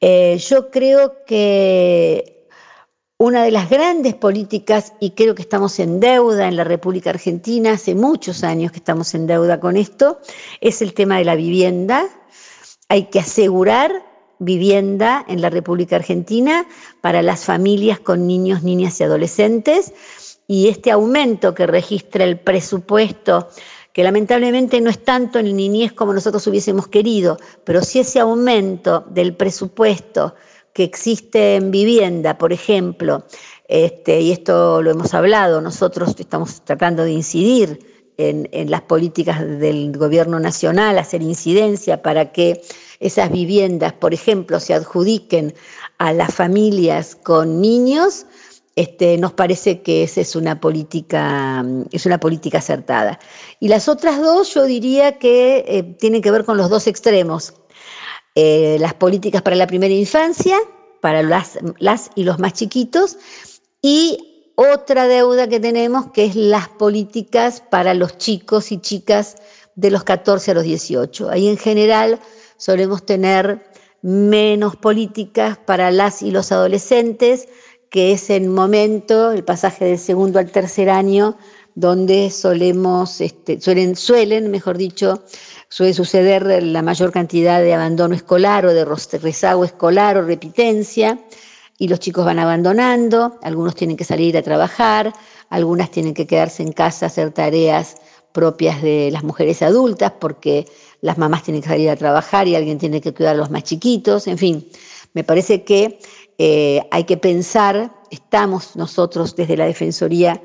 Eh, 0.00 0.38
yo 0.38 0.70
creo 0.70 1.24
que 1.26 2.46
una 3.18 3.42
de 3.42 3.50
las 3.50 3.68
grandes 3.68 4.14
políticas, 4.14 4.94
y 5.00 5.10
creo 5.10 5.34
que 5.34 5.42
estamos 5.42 5.78
en 5.78 6.00
deuda 6.00 6.48
en 6.48 6.56
la 6.56 6.64
República 6.64 7.10
Argentina, 7.10 7.72
hace 7.72 7.94
muchos 7.94 8.44
años 8.44 8.72
que 8.72 8.78
estamos 8.78 9.12
en 9.14 9.26
deuda 9.26 9.60
con 9.60 9.76
esto, 9.76 10.20
es 10.60 10.80
el 10.80 10.94
tema 10.94 11.18
de 11.18 11.24
la 11.24 11.34
vivienda. 11.34 12.08
Hay 12.88 13.10
que 13.10 13.18
asegurar 13.18 14.07
vivienda 14.38 15.24
en 15.28 15.40
la 15.40 15.50
República 15.50 15.96
Argentina 15.96 16.66
para 17.00 17.22
las 17.22 17.44
familias 17.44 17.98
con 17.98 18.26
niños, 18.26 18.62
niñas 18.62 19.00
y 19.00 19.04
adolescentes. 19.04 19.92
Y 20.46 20.68
este 20.68 20.90
aumento 20.90 21.54
que 21.54 21.66
registra 21.66 22.24
el 22.24 22.38
presupuesto 22.38 23.48
que 23.98 24.04
lamentablemente 24.04 24.80
no 24.80 24.90
es 24.90 25.02
tanto 25.02 25.40
en 25.40 25.56
niñez 25.56 25.92
como 25.92 26.12
nosotros 26.12 26.46
hubiésemos 26.46 26.86
querido, 26.86 27.36
pero 27.64 27.82
sí 27.82 27.98
ese 27.98 28.20
aumento 28.20 29.04
del 29.10 29.34
presupuesto 29.34 30.36
que 30.72 30.84
existe 30.84 31.56
en 31.56 31.72
vivienda, 31.72 32.38
por 32.38 32.52
ejemplo, 32.52 33.24
este, 33.66 34.20
y 34.20 34.30
esto 34.30 34.82
lo 34.82 34.92
hemos 34.92 35.14
hablado, 35.14 35.60
nosotros 35.60 36.14
estamos 36.16 36.62
tratando 36.64 37.02
de 37.02 37.10
incidir 37.10 38.04
en, 38.16 38.48
en, 38.52 38.70
las 38.70 38.82
políticas 38.82 39.40
del 39.40 39.90
gobierno 39.96 40.38
nacional, 40.38 40.96
hacer 40.98 41.20
incidencia 41.20 42.00
para 42.00 42.30
que 42.30 42.62
esas 43.00 43.30
viviendas, 43.30 43.92
por 43.92 44.14
ejemplo, 44.14 44.60
se 44.60 44.74
adjudiquen 44.74 45.54
a 45.98 46.12
las 46.12 46.34
familias 46.34 47.16
con 47.16 47.60
niños, 47.60 48.26
este, 48.76 49.18
nos 49.18 49.32
parece 49.32 49.82
que 49.82 50.04
esa 50.04 50.20
es 50.20 50.36
una 50.36 50.60
política, 50.60 51.64
es 51.90 52.06
una 52.06 52.20
política 52.20 52.58
acertada. 52.58 53.18
Y 53.58 53.68
las 53.68 53.88
otras 53.88 54.20
dos, 54.20 54.54
yo 54.54 54.64
diría 54.64 55.18
que 55.18 55.64
eh, 55.66 55.82
tienen 55.98 56.22
que 56.22 56.30
ver 56.30 56.44
con 56.44 56.56
los 56.56 56.70
dos 56.70 56.86
extremos. 56.86 57.54
Eh, 58.36 58.76
las 58.78 58.94
políticas 58.94 59.42
para 59.42 59.56
la 59.56 59.66
primera 59.66 59.92
infancia, 59.92 60.56
para 61.00 61.24
las, 61.24 61.58
las 61.78 62.12
y 62.14 62.22
los 62.22 62.38
más 62.38 62.52
chiquitos, 62.52 63.16
y 63.82 64.52
otra 64.54 65.08
deuda 65.08 65.48
que 65.48 65.58
tenemos 65.58 66.12
que 66.12 66.26
es 66.26 66.36
las 66.36 66.68
políticas 66.68 67.60
para 67.60 67.94
los 67.94 68.16
chicos 68.18 68.70
y 68.70 68.78
chicas 68.78 69.36
de 69.74 69.90
los 69.90 70.04
14 70.04 70.52
a 70.52 70.54
los 70.54 70.64
18. 70.64 71.30
Ahí 71.30 71.48
en 71.48 71.56
general 71.56 72.20
solemos 72.58 73.06
tener 73.06 73.64
menos 74.02 74.76
políticas 74.76 75.56
para 75.56 75.90
las 75.90 76.22
y 76.22 76.30
los 76.30 76.52
adolescentes, 76.52 77.48
que 77.88 78.12
es 78.12 78.28
el 78.28 78.48
momento, 78.50 79.32
el 79.32 79.44
pasaje 79.44 79.86
del 79.86 79.98
segundo 79.98 80.38
al 80.38 80.50
tercer 80.50 80.90
año, 80.90 81.38
donde 81.74 82.30
solemos, 82.30 83.20
este, 83.20 83.60
suelen, 83.60 83.96
suelen, 83.96 84.50
mejor 84.50 84.76
dicho, 84.76 85.22
suele 85.68 85.94
suceder 85.94 86.62
la 86.62 86.82
mayor 86.82 87.12
cantidad 87.12 87.60
de 87.62 87.72
abandono 87.72 88.14
escolar 88.14 88.66
o 88.66 88.74
de 88.74 88.84
rezago 88.84 89.64
escolar 89.64 90.18
o 90.18 90.22
repitencia, 90.22 91.18
y 91.78 91.86
los 91.86 92.00
chicos 92.00 92.24
van 92.24 92.40
abandonando, 92.40 93.38
algunos 93.42 93.76
tienen 93.76 93.96
que 93.96 94.04
salir 94.04 94.36
a 94.36 94.42
trabajar, 94.42 95.12
algunas 95.48 95.90
tienen 95.90 96.12
que 96.12 96.26
quedarse 96.26 96.64
en 96.64 96.72
casa 96.72 97.06
hacer 97.06 97.30
tareas 97.30 97.94
propias 98.32 98.82
de 98.82 99.10
las 99.12 99.22
mujeres 99.22 99.62
adultas, 99.62 100.12
porque 100.18 100.66
las 101.00 101.18
mamás 101.18 101.42
tienen 101.42 101.62
que 101.62 101.68
salir 101.68 101.90
a 101.90 101.96
trabajar 101.96 102.48
y 102.48 102.56
alguien 102.56 102.78
tiene 102.78 103.00
que 103.00 103.12
cuidar 103.14 103.34
a 103.34 103.38
los 103.38 103.50
más 103.50 103.64
chiquitos, 103.64 104.26
en 104.26 104.38
fin, 104.38 104.68
me 105.14 105.24
parece 105.24 105.64
que 105.64 105.98
eh, 106.38 106.80
hay 106.90 107.04
que 107.04 107.16
pensar, 107.16 107.92
estamos 108.10 108.76
nosotros 108.76 109.34
desde 109.34 109.56
la 109.56 109.66
Defensoría 109.66 110.40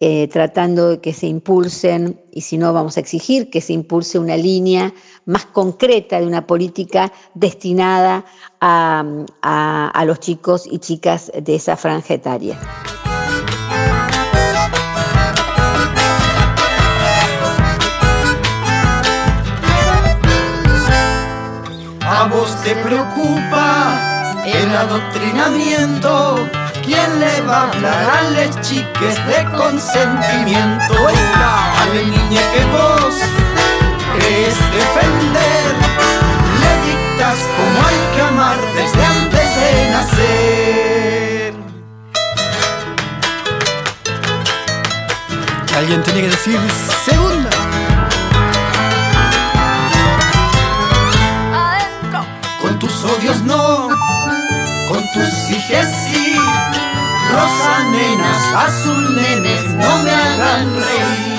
eh, 0.00 0.28
tratando 0.28 0.90
de 0.90 1.00
que 1.00 1.12
se 1.12 1.26
impulsen, 1.26 2.20
y 2.32 2.40
si 2.40 2.58
no 2.58 2.72
vamos 2.72 2.96
a 2.96 3.00
exigir 3.00 3.48
que 3.48 3.60
se 3.60 3.72
impulse 3.72 4.18
una 4.18 4.36
línea 4.36 4.92
más 5.24 5.46
concreta 5.46 6.20
de 6.20 6.26
una 6.26 6.46
política 6.46 7.12
destinada 7.34 8.24
a, 8.60 9.90
a 9.94 10.04
los 10.04 10.20
chicos 10.20 10.66
y 10.70 10.78
chicas 10.78 11.30
de 11.40 11.54
esa 11.54 11.76
franja 11.76 12.14
etaria. 12.14 12.58
Te 22.64 22.74
preocupa 22.76 24.42
el 24.46 24.74
adoctrinamiento. 24.74 26.48
¿Quién 26.82 27.20
le 27.20 27.42
va 27.42 27.58
a 27.58 27.62
hablar 27.70 28.10
a 28.10 28.22
las 28.30 28.58
chiques 28.62 29.26
de 29.26 29.44
consentimiento? 29.54 30.94
A 30.96 31.86
la 31.86 32.02
niña 32.02 32.40
que 32.54 32.64
vos 32.72 33.14
crees 34.16 34.56
defender, 34.72 35.74
le 36.60 36.72
dictas 36.88 37.38
cómo 37.54 37.76
hay 37.86 38.00
que 38.14 38.22
amar 38.22 38.58
desde 38.74 39.04
antes 39.04 39.48
de 39.60 39.70
nacer. 39.90 41.52
Alguien 45.76 46.02
tiene 46.02 46.20
que 46.22 46.28
decir 46.30 46.58
segunda. 47.04 47.63
Odios 53.04 53.42
no 53.42 53.88
con 54.88 55.02
tus 55.12 55.50
hijas 55.50 56.08
sí. 56.08 56.34
Rosa 57.30 57.90
nenas, 57.90 58.54
azul 58.54 59.04
no 59.76 60.02
me 60.02 60.10
hagan 60.10 60.74
reír. 60.76 61.34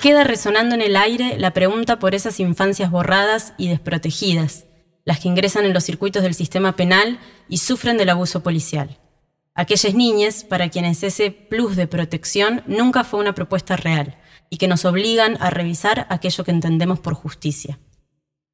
Queda 0.00 0.24
resonando 0.24 0.74
en 0.74 0.82
el 0.82 0.96
aire 0.96 1.38
la 1.38 1.52
pregunta 1.52 1.98
por 1.98 2.14
esas 2.14 2.40
infancias 2.40 2.90
borradas 2.90 3.52
y 3.58 3.68
desprotegidas, 3.68 4.64
las 5.04 5.20
que 5.20 5.28
ingresan 5.28 5.64
en 5.64 5.74
los 5.74 5.84
circuitos 5.84 6.22
del 6.22 6.34
sistema 6.34 6.76
penal 6.76 7.18
y 7.48 7.58
sufren 7.58 7.98
del 7.98 8.08
abuso 8.08 8.42
policial. 8.42 8.98
Aquellas 9.54 9.94
niñas 9.94 10.44
para 10.44 10.70
quienes 10.70 11.02
ese 11.02 11.30
plus 11.30 11.76
de 11.76 11.86
protección 11.86 12.62
nunca 12.66 13.04
fue 13.04 13.20
una 13.20 13.34
propuesta 13.34 13.76
real 13.76 14.16
y 14.48 14.56
que 14.56 14.68
nos 14.68 14.84
obligan 14.84 15.36
a 15.40 15.50
revisar 15.50 16.06
aquello 16.08 16.42
que 16.42 16.52
entendemos 16.52 17.00
por 17.00 17.14
justicia. 17.14 17.78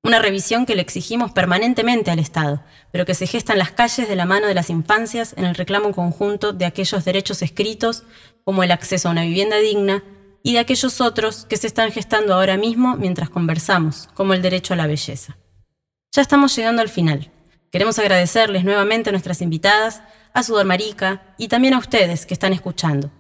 Una 0.05 0.21
revisión 0.21 0.65
que 0.65 0.77
le 0.77 0.83
exigimos 0.83 1.33
permanentemente 1.33 2.11
al 2.11 2.21
Estado, 2.21 2.63
pero 2.93 3.05
que 3.05 3.15
se 3.15 3.27
gesta 3.27 3.53
en 3.53 3.59
las 3.59 3.73
calles 3.73 4.09
de 4.09 4.15
la 4.17 4.27
mano 4.27 4.47
de 4.47 4.55
las 4.55 4.71
infancias 4.71 5.35
en 5.37 5.45
el 5.45 5.57
reclamo 5.57 5.93
conjunto 5.93 6.53
de 6.53 6.67
aquellos 6.67 7.05
derechos 7.05 7.43
escritos, 7.43 8.05
como 8.45 8.63
el 8.63 8.71
acceso 8.71 9.09
a 9.09 9.13
una 9.13 9.25
vivienda 9.25 9.57
digna, 9.57 10.05
y 10.43 10.53
de 10.53 10.61
aquellos 10.61 11.01
otros 11.01 11.47
que 11.47 11.57
se 11.57 11.67
están 11.67 11.91
gestando 11.91 12.35
ahora 12.35 12.57
mismo 12.57 12.97
mientras 12.97 13.29
conversamos, 13.29 14.09
como 14.15 14.35
el 14.35 14.43
derecho 14.43 14.73
a 14.73 14.77
la 14.77 14.87
belleza. 14.87 15.37
Ya 16.13 16.23
estamos 16.23 16.55
llegando 16.55 16.81
al 16.81 16.89
final. 16.89 17.31
Queremos 17.71 17.99
agradecerles 17.99 18.65
nuevamente 18.65 19.11
a 19.11 19.13
nuestras 19.13 19.43
invitadas, 19.43 20.01
a 20.33 20.43
Sudor 20.43 20.65
Marica 20.65 21.35
y 21.39 21.49
también 21.49 21.75
a 21.75 21.79
ustedes 21.79 22.25
que 22.25 22.35
están 22.35 22.53
escuchando. 22.53 23.11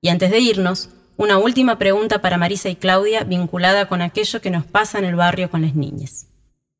Y 0.00 0.08
antes 0.08 0.30
de 0.30 0.40
irnos, 0.40 0.90
una 1.16 1.38
última 1.38 1.78
pregunta 1.78 2.20
para 2.20 2.38
Marisa 2.38 2.68
y 2.68 2.76
Claudia 2.76 3.24
vinculada 3.24 3.88
con 3.88 4.02
aquello 4.02 4.40
que 4.40 4.50
nos 4.50 4.64
pasa 4.64 4.98
en 4.98 5.04
el 5.04 5.16
barrio 5.16 5.50
con 5.50 5.62
las 5.62 5.74
niñas. 5.74 6.26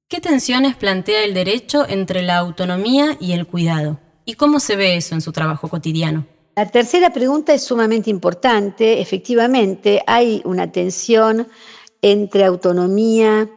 ¿Qué 0.09 0.21
tensiones 0.21 0.77
plantea 0.77 1.25
el 1.25 1.35
derecho 1.35 1.85
entre 1.89 2.23
la 2.23 2.37
autonomía 2.37 3.17
y 3.19 3.33
el 3.33 3.47
cuidado? 3.47 3.99
¿Y 4.25 4.35
cómo 4.35 4.61
se 4.61 4.77
ve 4.77 4.97
eso 4.97 5.15
en 5.15 5.21
su 5.21 5.33
trabajo 5.33 5.69
cotidiano? 5.69 6.27
La 6.55 6.67
tercera 6.71 7.11
pregunta 7.11 7.53
es 7.55 7.65
sumamente 7.65 8.09
importante. 8.11 9.01
Efectivamente, 9.01 10.03
hay 10.07 10.43
una 10.45 10.71
tensión 10.71 11.49
entre 12.03 12.45
autonomía 12.45 13.51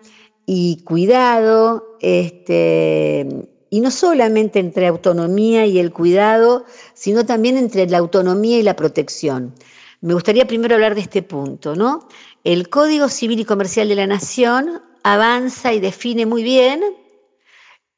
y 0.46 0.82
cuidado, 0.84 1.98
este, 2.02 3.48
y 3.70 3.82
no 3.82 3.92
solamente 3.92 4.60
entre 4.60 4.88
autonomía 4.88 5.66
y 5.66 5.78
el 5.80 5.94
cuidado, 5.94 6.66
sino 6.94 7.26
también 7.26 7.58
entre 7.58 7.88
la 7.88 8.00
autonomía 8.00 8.58
y 8.58 8.64
la 8.64 8.76
protección. 8.76 9.54
Me 10.02 10.14
gustaría 10.14 10.48
primero 10.48 10.76
hablar 10.76 10.96
de 10.96 11.02
este 11.02 11.24
punto, 11.24 11.76
¿no? 11.76 12.08
El 12.46 12.70
Código 12.70 13.10
Civil 13.10 13.40
y 13.42 13.46
Comercial 13.46 13.90
de 13.90 13.96
la 13.96 14.08
Nación 14.08 14.82
avanza 15.04 15.74
y 15.74 15.82
define 15.82 16.26
muy 16.26 16.42
bien 16.42 16.82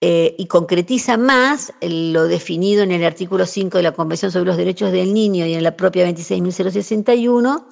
eh, 0.01 0.33
y 0.39 0.47
concretiza 0.47 1.17
más 1.17 1.73
lo 1.81 2.27
definido 2.27 2.81
en 2.81 2.91
el 2.91 3.03
artículo 3.03 3.45
5 3.45 3.77
de 3.77 3.83
la 3.83 3.91
Convención 3.91 4.31
sobre 4.31 4.47
los 4.47 4.57
Derechos 4.57 4.91
del 4.91 5.13
Niño 5.13 5.45
y 5.45 5.53
en 5.53 5.61
la 5.61 5.77
propia 5.77 6.09
26.061, 6.09 7.65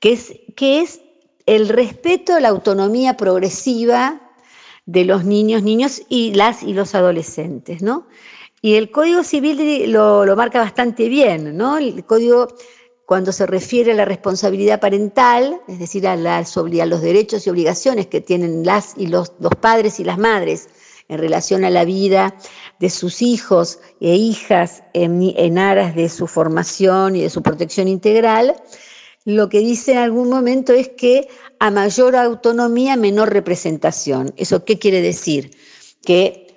que 0.00 0.12
es, 0.12 0.32
que 0.56 0.80
es 0.80 1.02
el 1.44 1.68
respeto 1.68 2.34
a 2.34 2.40
la 2.40 2.48
autonomía 2.48 3.18
progresiva 3.18 4.32
de 4.86 5.04
los 5.04 5.26
niños, 5.26 5.62
niños 5.62 6.00
y 6.08 6.32
las 6.32 6.62
y 6.62 6.72
los 6.72 6.94
adolescentes, 6.94 7.82
¿no? 7.82 8.06
Y 8.62 8.76
el 8.76 8.90
Código 8.90 9.22
Civil 9.22 9.92
lo, 9.92 10.24
lo 10.24 10.36
marca 10.36 10.58
bastante 10.58 11.10
bien, 11.10 11.54
¿no? 11.54 11.76
El 11.76 12.02
Código 12.06 12.48
cuando 13.08 13.32
se 13.32 13.46
refiere 13.46 13.92
a 13.92 13.94
la 13.94 14.04
responsabilidad 14.04 14.80
parental, 14.80 15.62
es 15.66 15.78
decir, 15.78 16.06
a, 16.06 16.14
los 16.14 17.00
derechos 17.00 17.46
y 17.46 17.48
obligaciones 17.48 18.06
que 18.06 18.20
tienen 18.20 18.66
las 18.66 18.92
y 18.98 19.06
los, 19.06 19.30
padres 19.62 19.98
y 19.98 20.04
las 20.04 20.18
madres 20.18 20.68
en 21.08 21.16
relación 21.16 21.64
a 21.64 21.70
la 21.70 21.86
vida 21.86 22.36
de 22.78 22.90
sus 22.90 23.22
hijos 23.22 23.80
e 24.02 24.14
hijas 24.14 24.82
en, 24.92 25.56
aras 25.56 25.96
de 25.96 26.10
su 26.10 26.26
formación 26.26 27.16
y 27.16 27.22
de 27.22 27.30
su 27.30 27.42
protección 27.42 27.88
integral, 27.88 28.56
lo 29.24 29.48
que 29.48 29.60
dice 29.60 29.92
en 29.92 29.98
algún 29.98 30.28
momento 30.28 30.74
es 30.74 30.90
que 30.90 31.28
a 31.60 31.70
mayor 31.70 32.14
autonomía, 32.14 32.94
menor 32.96 33.32
representación. 33.32 34.34
¿Eso 34.36 34.66
qué 34.66 34.78
quiere 34.78 35.00
decir? 35.00 35.52
Que 36.02 36.47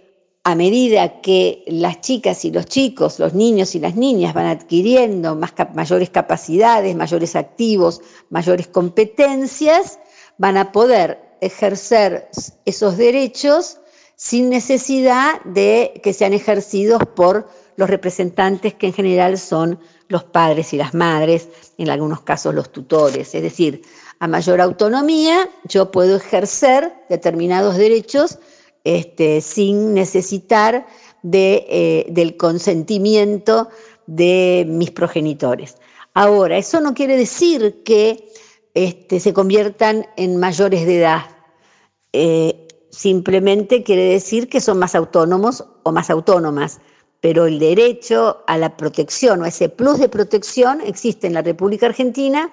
a 0.43 0.55
medida 0.55 1.21
que 1.21 1.63
las 1.67 2.01
chicas 2.01 2.45
y 2.45 2.51
los 2.51 2.65
chicos, 2.65 3.19
los 3.19 3.33
niños 3.33 3.75
y 3.75 3.79
las 3.79 3.95
niñas 3.95 4.33
van 4.33 4.47
adquiriendo 4.47 5.39
mayores 5.75 6.09
capacidades, 6.09 6.95
mayores 6.95 7.35
activos, 7.35 8.01
mayores 8.29 8.67
competencias, 8.67 9.99
van 10.37 10.57
a 10.57 10.71
poder 10.71 11.19
ejercer 11.41 12.29
esos 12.65 12.97
derechos 12.97 13.77
sin 14.15 14.49
necesidad 14.49 15.41
de 15.43 15.99
que 16.03 16.13
sean 16.13 16.33
ejercidos 16.33 17.03
por 17.15 17.47
los 17.75 17.89
representantes 17.89 18.73
que 18.73 18.87
en 18.87 18.93
general 18.93 19.37
son 19.37 19.79
los 20.07 20.23
padres 20.23 20.73
y 20.73 20.77
las 20.77 20.93
madres, 20.93 21.49
en 21.77 21.89
algunos 21.89 22.21
casos 22.21 22.53
los 22.53 22.71
tutores. 22.71 23.33
Es 23.33 23.41
decir, 23.43 23.83
a 24.19 24.27
mayor 24.27 24.59
autonomía 24.59 25.49
yo 25.65 25.91
puedo 25.91 26.17
ejercer 26.17 26.93
determinados 27.09 27.77
derechos 27.77 28.39
este, 28.83 29.41
sin 29.41 29.93
necesitar 29.93 30.87
eh, 31.23 32.05
del 32.09 32.35
consentimiento 32.37 33.69
de 34.07 34.65
mis 34.67 34.91
progenitores. 34.91 35.77
Ahora, 36.13 36.57
eso 36.57 36.81
no 36.81 36.93
quiere 36.93 37.15
decir 37.15 37.83
que 37.83 38.27
este, 38.73 39.19
se 39.19 39.33
conviertan 39.33 40.07
en 40.17 40.37
mayores 40.37 40.85
de 40.85 40.97
edad. 40.97 41.21
Eh, 42.13 42.67
simplemente 42.89 43.83
quiere 43.83 44.03
decir 44.03 44.49
que 44.49 44.61
son 44.61 44.79
más 44.79 44.95
autónomos 44.95 45.63
o 45.83 45.91
más 45.91 46.09
autónomas, 46.09 46.81
pero 47.21 47.45
el 47.45 47.59
derecho 47.59 48.43
a 48.47 48.57
la 48.57 48.75
protección 48.75 49.41
o 49.41 49.45
ese 49.45 49.69
plus 49.69 49.99
de 49.99 50.09
protección 50.09 50.81
existe 50.81 51.27
en 51.27 51.33
la 51.33 51.41
República 51.41 51.85
Argentina 51.85 52.51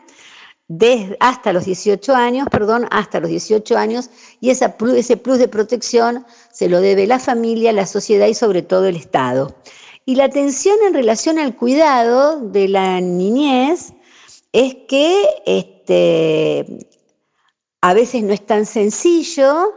desde 0.68 1.16
hasta 1.18 1.52
los 1.54 1.64
18 1.64 2.14
años, 2.14 2.46
perdón, 2.50 2.86
hasta 2.90 3.20
los 3.20 3.30
18 3.30 3.76
años, 3.76 4.10
y 4.40 4.50
ese 4.50 4.68
plus 4.68 5.38
de 5.38 5.48
protección 5.48 6.26
se 6.52 6.68
lo 6.68 6.80
debe 6.80 7.06
la 7.06 7.18
familia, 7.18 7.72
la 7.72 7.86
sociedad 7.86 8.26
y 8.26 8.34
sobre 8.34 8.62
todo 8.62 8.86
el 8.86 8.96
Estado. 8.96 9.56
Y 10.04 10.14
la 10.14 10.24
atención 10.24 10.76
en 10.86 10.94
relación 10.94 11.38
al 11.38 11.56
cuidado 11.56 12.40
de 12.40 12.68
la 12.68 13.00
niñez 13.00 13.92
es 14.52 14.74
que 14.88 15.22
este, 15.46 16.86
a 17.80 17.94
veces 17.94 18.22
no 18.22 18.32
es 18.32 18.44
tan 18.44 18.66
sencillo 18.66 19.74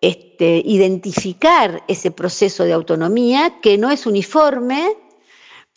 este, 0.00 0.62
identificar 0.64 1.82
ese 1.88 2.10
proceso 2.10 2.64
de 2.64 2.72
autonomía 2.72 3.60
que 3.60 3.78
no 3.78 3.90
es 3.90 4.06
uniforme, 4.06 4.96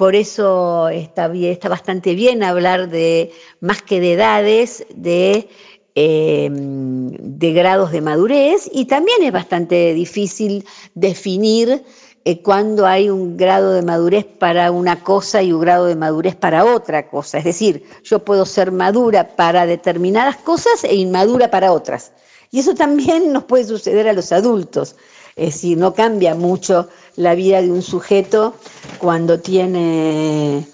por 0.02 0.16
eso 0.16 0.90
está, 0.90 1.30
bastante 1.70 2.16
bien 2.16 2.42
hablar 2.42 2.90
de, 2.90 3.32
más 3.60 3.84
que 3.84 4.00
de 4.00 4.14
edades, 4.14 4.84
de, 4.96 5.48
em, 5.94 7.12
de 7.12 7.54
grados 7.54 7.92
de 7.92 8.02
madurez 8.02 8.68
y 8.74 8.86
también 8.86 9.22
es 9.22 9.32
bastante 9.32 9.94
difícil 9.94 10.66
definir 10.96 11.84
eh, 12.26 12.42
cuando 12.42 12.88
hay 12.88 13.12
un 13.12 13.38
grado 13.38 13.74
de 13.74 13.84
madurez 13.84 14.26
para 14.26 14.72
una 14.72 15.04
cosa 15.04 15.44
y 15.44 15.54
un 15.54 15.62
grado 15.62 15.86
de 15.86 15.96
madurez 15.96 16.36
para 16.36 16.66
otra 16.66 17.08
cosa. 17.08 17.38
Es 17.38 17.44
decir, 17.44 17.84
yo 18.04 18.26
puedo 18.26 18.48
ser 18.48 18.72
madura 18.72 19.36
para 19.36 19.68
determinadas 19.68 20.38
cosas 20.38 20.84
e 20.84 20.96
inmadura 20.96 21.52
para 21.52 21.72
otras. 21.72 22.12
Y 22.50 22.62
eso 22.62 22.74
también 22.74 23.32
nos 23.32 23.44
puede 23.44 23.66
suceder 23.66 24.08
a 24.08 24.14
los 24.14 24.32
adultos. 24.32 24.96
Es 25.36 25.56
decir, 25.56 25.78
no 25.78 25.94
cambia 25.94 26.36
mucho 26.36 26.90
la 27.16 27.36
vida 27.36 27.62
de 27.62 27.72
un 27.72 27.82
sujeto 27.82 28.56
cuando 29.00 29.40
tiene 29.40 30.66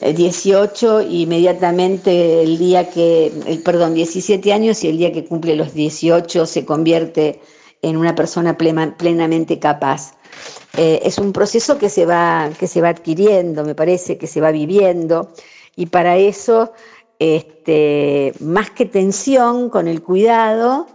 18 0.00 1.00
eh, 1.00 1.06
inmediatamente 1.10 2.42
el 2.42 2.58
día 2.58 2.90
que, 2.90 3.32
el, 3.46 3.62
perdón, 3.62 3.94
17 3.94 4.52
años 4.52 4.82
y 4.84 4.88
el 4.88 4.98
día 4.98 5.12
que 5.12 5.24
cumple 5.24 5.56
los 5.56 5.74
18 5.74 6.46
se 6.46 6.64
convierte 6.64 7.40
en 7.82 7.96
una 7.96 8.14
persona 8.14 8.56
plenamente 8.56 9.58
capaz. 9.58 10.14
Eh, 10.76 11.00
es 11.04 11.18
un 11.18 11.32
proceso 11.32 11.78
que 11.78 11.88
se, 11.88 12.06
va, 12.06 12.50
que 12.58 12.66
se 12.66 12.80
va 12.80 12.88
adquiriendo, 12.88 13.64
me 13.64 13.74
parece, 13.74 14.18
que 14.18 14.26
se 14.26 14.40
va 14.40 14.50
viviendo, 14.50 15.32
y 15.76 15.86
para 15.86 16.16
eso, 16.16 16.72
este, 17.18 18.32
más 18.40 18.70
que 18.70 18.86
tensión 18.86 19.68
con 19.70 19.86
el 19.86 20.02
cuidado 20.02 20.86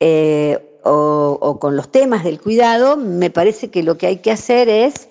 eh, 0.00 0.67
o, 0.90 1.58
con 1.60 1.76
los 1.76 1.90
temas 1.90 2.24
del 2.24 2.40
cuidado, 2.40 2.96
me 2.96 3.30
parece 3.30 3.70
que 3.70 3.82
lo 3.82 3.98
que 3.98 4.06
hay 4.06 4.18
que 4.18 4.30
hacer 4.30 4.68
es 4.68 5.08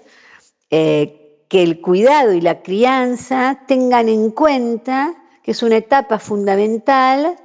eh, 0.72 1.44
que 1.50 1.63
el 1.63 1.82
cuidado 1.82 2.34
y 2.34 2.42
la 2.42 2.62
crianza 2.62 3.63
tengan 3.68 4.10
en 4.10 4.32
cuenta 4.32 5.16
que 5.44 5.52
es 5.52 5.63
una 5.63 5.78
etapa 5.78 6.20
fundamental 6.20 7.38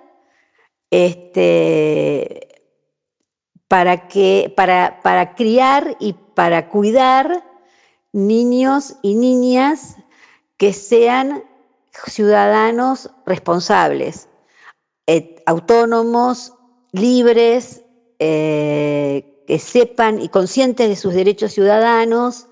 este, 0.91 2.49
para, 3.69 4.09
que, 4.09 4.53
para, 4.57 5.01
para 5.03 5.35
criar 5.35 5.97
y 6.01 6.15
para 6.15 6.69
cuidar 6.69 7.45
niños 8.13 8.97
y 9.03 9.15
niñas 9.15 9.97
que 10.57 10.73
sean 10.73 11.45
ciudadanos 12.07 13.11
responsables, 13.27 14.29
autónomos, 15.47 16.55
libres, 16.93 17.82
eh, 18.25 19.43
que 19.49 19.59
sepan 19.59 20.21
y 20.23 20.29
conscientes 20.29 20.89
de 20.89 20.95
sus 20.95 21.13
derechos 21.13 21.51
ciudadanos 21.53 22.47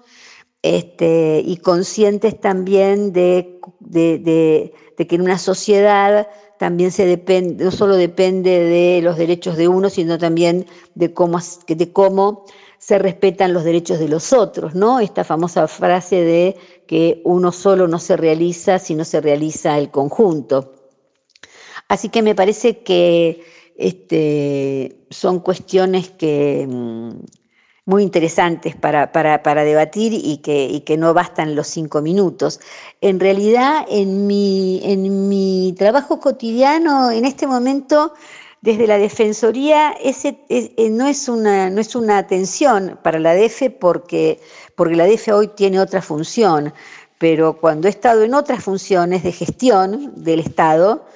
este, 0.62 1.44
y 1.46 1.58
conscientes 1.58 2.40
también 2.40 3.12
de, 3.12 3.60
de, 3.78 4.72
que 4.96 5.14
en 5.14 5.20
una 5.20 5.38
sociedad 5.38 6.26
también 6.58 6.90
se 6.90 7.06
depende, 7.06 7.64
no 7.64 7.70
solo 7.70 7.94
depende 7.94 8.50
de 8.64 9.00
los 9.00 9.16
derechos 9.16 9.56
de 9.56 9.68
uno, 9.68 9.90
sino 9.90 10.18
también 10.18 10.66
de 10.96 11.14
cómo, 11.14 11.38
de 11.68 11.92
cómo 11.92 12.44
se 12.78 12.98
respetan 12.98 13.52
los 13.52 13.62
derechos 13.62 14.00
de 14.00 14.08
los 14.08 14.32
otros, 14.32 14.74
¿no? 14.74 14.98
Esta 14.98 15.22
famosa 15.22 15.68
frase 15.68 16.16
de 16.16 16.56
que 16.88 17.22
uno 17.24 17.52
solo 17.52 17.86
no 17.86 18.00
se 18.00 18.16
realiza 18.16 18.80
si 18.80 18.96
no 18.96 19.04
se 19.04 19.20
realiza 19.20 19.78
el 19.78 19.92
conjunto. 19.92 20.72
Así 21.86 22.08
que 22.08 22.22
me 22.22 22.34
parece 22.34 22.78
que 22.82 23.44
este, 23.80 25.06
son 25.10 25.40
cuestiones 25.40 26.10
que, 26.10 26.66
mm, 26.68 27.10
muy 27.86 28.02
interesantes 28.02 28.76
para, 28.76 29.10
para, 29.10 29.64
debatir 29.64 30.12
y 30.12 30.36
que, 30.38 30.66
y 30.66 30.80
que, 30.80 30.96
no 30.96 31.14
bastan 31.14 31.56
los 31.56 31.66
cinco 31.66 32.02
minutos. 32.02 32.60
En 33.00 33.18
realidad, 33.18 33.86
en 33.88 34.26
mi, 34.26 34.80
en 34.84 35.28
mi 35.28 35.74
trabajo 35.78 36.20
cotidiano, 36.20 37.10
en 37.10 37.24
este 37.24 37.46
momento, 37.46 38.12
desde 38.60 38.86
la 38.86 38.98
Defensoría, 38.98 39.92
ese, 39.92 40.38
eh, 40.50 40.90
no, 40.90 41.06
es 41.06 41.28
una, 41.28 41.70
no 41.70 41.80
es 41.80 41.96
una 41.96 42.18
atención 42.18 42.98
para 43.02 43.18
la 43.18 43.32
DEFE 43.32 43.70
porque, 43.70 44.40
porque 44.76 44.94
la 44.94 45.04
DEFE 45.04 45.32
hoy 45.32 45.48
tiene 45.48 45.80
otra 45.80 46.02
función, 46.02 46.72
pero 47.18 47.58
cuando 47.58 47.88
he 47.88 47.90
estado 47.90 48.22
en 48.22 48.34
otras 48.34 48.62
funciones 48.62 49.22
de 49.22 49.32
gestión 49.32 50.12
del 50.22 50.40
Estado, 50.40 51.06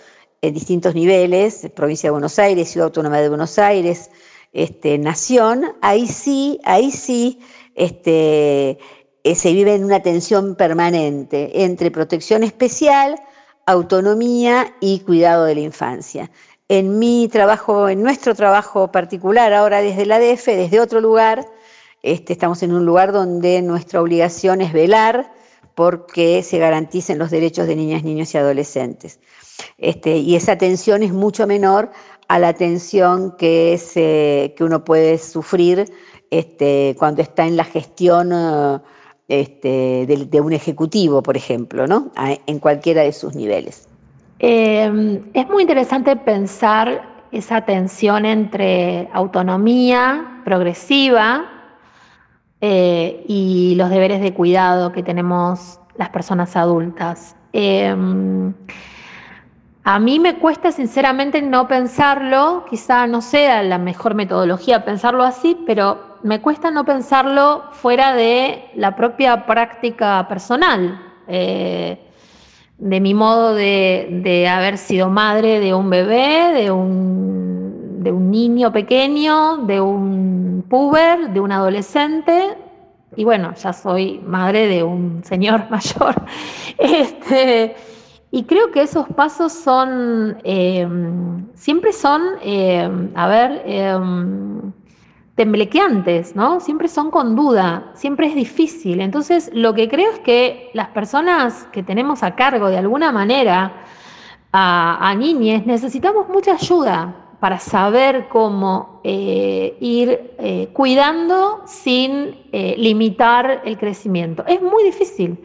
en 0.46 0.52
distintos 0.52 0.94
niveles, 0.94 1.66
provincia 1.74 2.08
de 2.08 2.12
Buenos 2.12 2.38
Aires, 2.38 2.68
Ciudad 2.68 2.86
Autónoma 2.86 3.18
de 3.20 3.30
Buenos 3.30 3.58
Aires, 3.58 4.10
este, 4.52 4.98
nación, 4.98 5.72
ahí 5.80 6.06
sí, 6.06 6.60
ahí 6.64 6.90
sí 6.90 7.40
este, 7.74 8.78
eh, 9.24 9.34
se 9.34 9.52
vive 9.52 9.74
en 9.74 9.84
una 9.84 10.00
tensión 10.00 10.54
permanente 10.54 11.64
entre 11.64 11.90
protección 11.90 12.42
especial, 12.42 13.16
autonomía 13.66 14.74
y 14.80 15.00
cuidado 15.00 15.44
de 15.46 15.54
la 15.54 15.62
infancia. 15.62 16.30
En 16.68 16.98
mi 16.98 17.28
trabajo, 17.28 17.88
en 17.88 18.02
nuestro 18.02 18.34
trabajo 18.34 18.92
particular, 18.92 19.54
ahora 19.54 19.80
desde 19.80 20.04
la 20.04 20.18
DF, 20.18 20.46
desde 20.46 20.80
otro 20.80 21.00
lugar, 21.00 21.46
este, 22.02 22.34
estamos 22.34 22.62
en 22.62 22.72
un 22.72 22.84
lugar 22.84 23.12
donde 23.12 23.62
nuestra 23.62 24.02
obligación 24.02 24.60
es 24.60 24.74
velar 24.74 25.32
porque 25.74 26.42
se 26.42 26.58
garanticen 26.58 27.18
los 27.18 27.30
derechos 27.30 27.66
de 27.66 27.76
niñas, 27.76 28.04
niños 28.04 28.34
y 28.34 28.38
adolescentes. 28.38 29.18
Este, 29.78 30.16
y 30.16 30.36
esa 30.36 30.56
tensión 30.56 31.02
es 31.02 31.12
mucho 31.12 31.46
menor 31.46 31.90
a 32.28 32.38
la 32.38 32.52
tensión 32.52 33.34
que, 33.36 33.78
se, 33.78 34.54
que 34.56 34.64
uno 34.64 34.84
puede 34.84 35.18
sufrir 35.18 35.84
este, 36.30 36.96
cuando 36.98 37.22
está 37.22 37.46
en 37.46 37.56
la 37.56 37.64
gestión 37.64 38.30
eh, 38.32 38.78
este, 39.28 40.06
de, 40.06 40.40
un 40.40 40.52
ejecutivo, 40.52 41.22
por 41.22 41.36
ejemplo, 41.36 41.86
¿no? 41.86 42.10
en 42.46 42.58
cualquiera 42.58 43.02
de 43.02 43.12
sus 43.12 43.34
niveles. 43.34 43.88
Eh, 44.40 45.22
es 45.32 45.48
muy 45.48 45.62
interesante 45.62 46.16
pensar 46.16 47.14
esa 47.30 47.62
tensión 47.62 48.26
entre 48.26 49.08
autonomía 49.12 50.42
progresiva 50.44 51.44
eh, 52.60 53.24
y 53.26 53.74
los 53.76 53.90
deberes 53.90 54.20
de 54.20 54.34
cuidado 54.34 54.92
que 54.92 55.02
tenemos 55.02 55.80
las 55.96 56.10
personas 56.10 56.56
adultas. 56.56 57.36
A 59.86 59.98
mí 59.98 60.18
me 60.18 60.38
cuesta 60.38 60.72
sinceramente 60.72 61.42
no 61.42 61.68
pensarlo, 61.68 62.64
quizá 62.70 63.06
no 63.06 63.20
sea 63.20 63.62
la 63.62 63.76
mejor 63.76 64.14
metodología 64.14 64.82
pensarlo 64.82 65.24
así, 65.24 65.58
pero 65.66 66.16
me 66.22 66.40
cuesta 66.40 66.70
no 66.70 66.86
pensarlo 66.86 67.64
fuera 67.72 68.14
de 68.14 68.64
la 68.76 68.96
propia 68.96 69.44
práctica 69.44 70.26
personal, 70.26 70.98
eh, 71.28 71.98
de 72.78 73.00
mi 73.00 73.12
modo 73.12 73.54
de, 73.54 74.48
haber 74.50 74.78
sido 74.78 75.10
madre 75.10 75.60
de 75.60 75.74
un 75.74 75.90
bebé, 75.90 76.54
de 76.54 76.70
un, 76.70 78.02
de 78.02 78.10
un 78.10 78.30
niño 78.30 78.72
pequeño, 78.72 79.58
de 79.66 79.82
un 79.82 80.64
puber, 80.66 81.28
de 81.28 81.40
un 81.40 81.52
adolescente, 81.52 82.56
y 83.16 83.24
bueno, 83.24 83.52
ya 83.54 83.74
soy 83.74 84.18
madre 84.20 84.66
de 84.66 84.82
un 84.82 85.22
señor 85.24 85.66
mayor. 85.70 86.14
Este, 86.78 87.76
y 88.34 88.42
creo 88.42 88.72
que 88.72 88.82
esos 88.82 89.06
pasos 89.10 89.52
son, 89.52 90.38
eh, 90.42 90.88
siempre 91.54 91.92
son, 91.92 92.20
eh, 92.42 92.90
a 93.14 93.28
ver, 93.28 93.62
eh, 93.64 93.96
temblequeantes, 95.36 96.34
¿no? 96.34 96.58
Siempre 96.58 96.88
son 96.88 97.12
con 97.12 97.36
duda, 97.36 97.92
siempre 97.94 98.26
es 98.26 98.34
difícil. 98.34 99.00
Entonces, 99.00 99.52
lo 99.54 99.72
que 99.72 99.88
creo 99.88 100.10
es 100.10 100.18
que 100.18 100.70
las 100.74 100.88
personas 100.88 101.68
que 101.70 101.84
tenemos 101.84 102.24
a 102.24 102.34
cargo 102.34 102.70
de 102.70 102.78
alguna 102.78 103.12
manera 103.12 103.84
a, 104.50 105.08
a 105.08 105.14
niñes 105.14 105.64
necesitamos 105.64 106.28
mucha 106.28 106.54
ayuda 106.54 107.14
para 107.38 107.60
saber 107.60 108.26
cómo 108.28 109.00
eh, 109.04 109.76
ir 109.78 110.70
cuidando 110.72 111.62
sin 111.66 112.36
eh, 112.50 112.74
limitar 112.78 113.62
el 113.64 113.78
crecimiento. 113.78 114.44
Es 114.46 114.60
muy 114.60 114.82
difícil. 114.82 115.38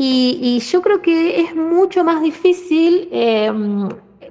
Y, 0.00 0.60
yo 0.60 0.80
creo 0.80 1.02
que 1.02 1.40
es 1.40 1.56
mucho 1.56 2.04
más 2.04 2.22
difícil 2.22 3.08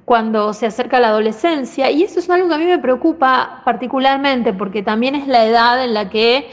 cuando 0.06 0.54
se 0.54 0.64
acerca 0.64 0.98
la 0.98 1.08
adolescencia. 1.08 1.90
Y 1.90 2.04
eso 2.04 2.20
es 2.20 2.30
algo 2.30 2.48
que 2.48 2.54
a 2.54 2.58
mí 2.58 2.64
me 2.64 2.78
preocupa 2.78 3.60
particularmente, 3.66 4.54
porque 4.54 4.82
también 4.82 5.14
es 5.14 5.26
la 5.26 5.44
edad 5.44 5.84
en 5.84 5.92
la 5.92 6.08
que 6.08 6.48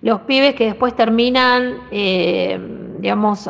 los 0.00 0.20
pibes 0.20 0.54
que 0.54 0.66
después 0.66 0.94
terminan, 0.94 1.80
digamos, 1.90 3.48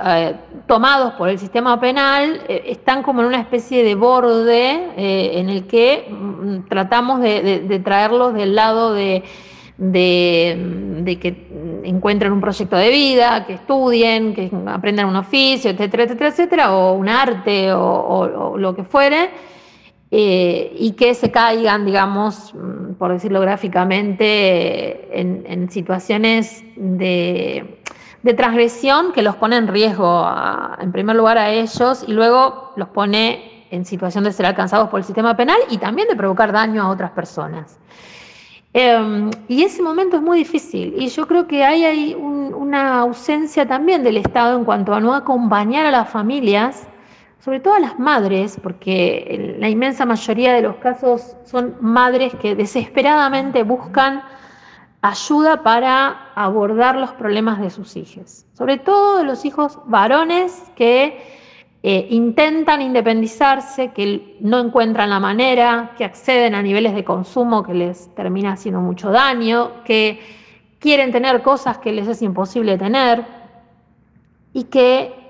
tomados 0.67 1.13
por 1.15 1.29
el 1.29 1.39
sistema 1.39 1.79
penal 1.81 2.41
eh, 2.49 2.65
están 2.67 3.03
como 3.03 3.21
en 3.21 3.29
una 3.29 3.41
especie 3.41 3.85
de 3.85 3.95
borde 3.95 4.91
eh, 4.97 5.33
en 5.35 5.49
el 5.49 5.67
que 5.67 6.07
mm, 6.09 6.69
tratamos 6.69 7.21
de, 7.21 7.81
traerlos 7.85 8.35
del 8.35 8.55
lado 8.55 8.95
de, 8.95 9.23
que 9.91 11.83
encuentren 11.85 12.33
un 12.33 12.41
proyecto 12.41 12.77
de 12.77 12.91
vida, 12.91 13.45
que 13.47 13.55
estudien, 13.55 14.35
que 14.35 14.51
aprendan 14.67 15.07
un 15.07 15.17
oficio, 15.17 15.71
etcétera, 15.71 16.05
etcétera, 16.05 16.31
etcétera, 16.31 16.77
o 16.77 16.93
un 16.95 17.09
arte 17.09 17.73
o, 17.73 18.57
lo 18.57 18.75
que 18.75 18.85
fuere, 18.85 19.31
eh, 20.11 20.73
y 20.79 20.93
que 20.93 21.15
se 21.15 21.31
caigan, 21.31 21.87
digamos, 21.87 22.55
mm, 22.55 22.95
por 22.95 23.13
decirlo 23.13 23.41
gráficamente, 23.41 25.19
en 25.19 25.71
situaciones 25.71 26.63
de 26.77 27.83
de 28.23 28.35
transgresión 28.35 29.13
que 29.13 29.23
los 29.23 29.37
pone 29.37 29.57
en 29.57 29.69
riesgo, 29.69 30.27
en 30.81 30.93
primer 30.93 31.17
lugar 31.17 31.39
a 31.39 31.51
ellos, 31.51 32.05
y 32.07 32.13
luego 32.13 32.73
los 32.77 32.89
pone 32.89 33.67
en 33.71 33.85
situación 33.85 34.25
de 34.25 34.33
ser 34.33 34.47
alcanzados 34.47 34.89
por 34.89 35.01
el 35.01 35.05
sistema 35.05 35.37
penal 35.37 35.59
y 35.71 35.79
también 35.79 36.09
de 36.09 36.15
provocar 36.15 36.53
daño 36.53 36.83
a 36.83 36.91
otras 36.91 37.11
personas. 37.13 37.79
Em, 38.75 39.31
y 39.49 39.65
ese 39.65 39.83
momento 39.83 40.17
es 40.17 40.23
muy 40.23 40.39
difícil 40.39 40.95
y 40.97 41.09
yo 41.09 41.27
creo 41.29 41.47
que 41.47 41.63
hay, 41.63 41.85
hay 41.85 42.15
una 42.15 43.01
ausencia 43.01 43.67
también 43.67 44.03
del 44.03 44.17
Estado 44.17 44.59
en 44.59 44.65
cuanto 44.65 44.95
a 44.95 45.01
no 45.01 45.15
acompañar 45.15 45.85
a 45.85 45.91
las 45.91 46.09
familias, 46.09 46.89
sobre 47.39 47.61
todo 47.61 47.75
a 47.75 47.81
las 47.81 47.99
madres, 47.99 48.59
porque 48.63 49.57
la 49.59 49.69
inmensa 49.69 50.07
mayoría 50.07 50.55
de 50.55 50.63
los 50.63 50.77
casos 50.77 51.37
son 51.45 51.77
madres 51.81 52.35
que 52.37 52.55
desesperadamente 52.55 53.63
buscan 53.63 54.23
ayuda 55.03 55.63
para 55.63 56.31
abordar 56.35 56.97
los 56.97 57.11
problemas 57.13 57.61
de 57.61 57.69
sus 57.69 57.97
hijos, 57.97 58.47
sobre 58.55 58.79
todo 58.79 59.19
de 59.19 59.25
los 59.25 59.45
hijos 59.45 59.81
varones 59.85 60.63
que 60.77 61.42
eh, 61.83 62.07
intentan 62.11 62.81
independizarse, 62.81 63.93
que 63.93 64.37
no 64.41 64.61
encuentran 64.61 65.11
la 65.11 65.19
manera, 65.19 65.93
que 65.97 66.05
acceden 66.05 66.55
a 66.55 66.63
niveles 66.63 66.95
de 66.95 67.05
consumo 67.05 67.63
que 67.63 67.75
les 67.75 68.15
termina 68.15 68.53
haciendo 68.53 68.81
mucho 68.81 69.11
daño, 69.11 69.83
que 69.85 70.21
quieren 70.79 71.11
tener 71.11 71.43
cosas 71.43 71.79
que 71.79 71.93
les 71.93 72.07
es 72.09 72.23
imposible 72.23 72.79
tener 72.79 73.25
y 74.53 74.65
que 74.65 75.23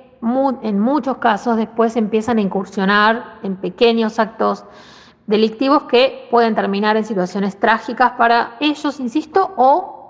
en 0.62 0.78
muchos 0.78 1.18
casos 1.18 1.56
después 1.56 1.96
empiezan 1.96 2.38
a 2.38 2.42
incursionar 2.42 3.38
en 3.42 3.56
pequeños 3.56 4.18
actos 4.18 4.64
delictivos 5.26 5.84
que 5.84 6.28
pueden 6.30 6.54
terminar 6.54 6.96
en 6.96 7.04
situaciones 7.04 7.58
trágicas 7.58 8.12
para 8.12 8.56
ellos, 8.60 9.00
insisto, 9.00 9.52
o 9.56 10.02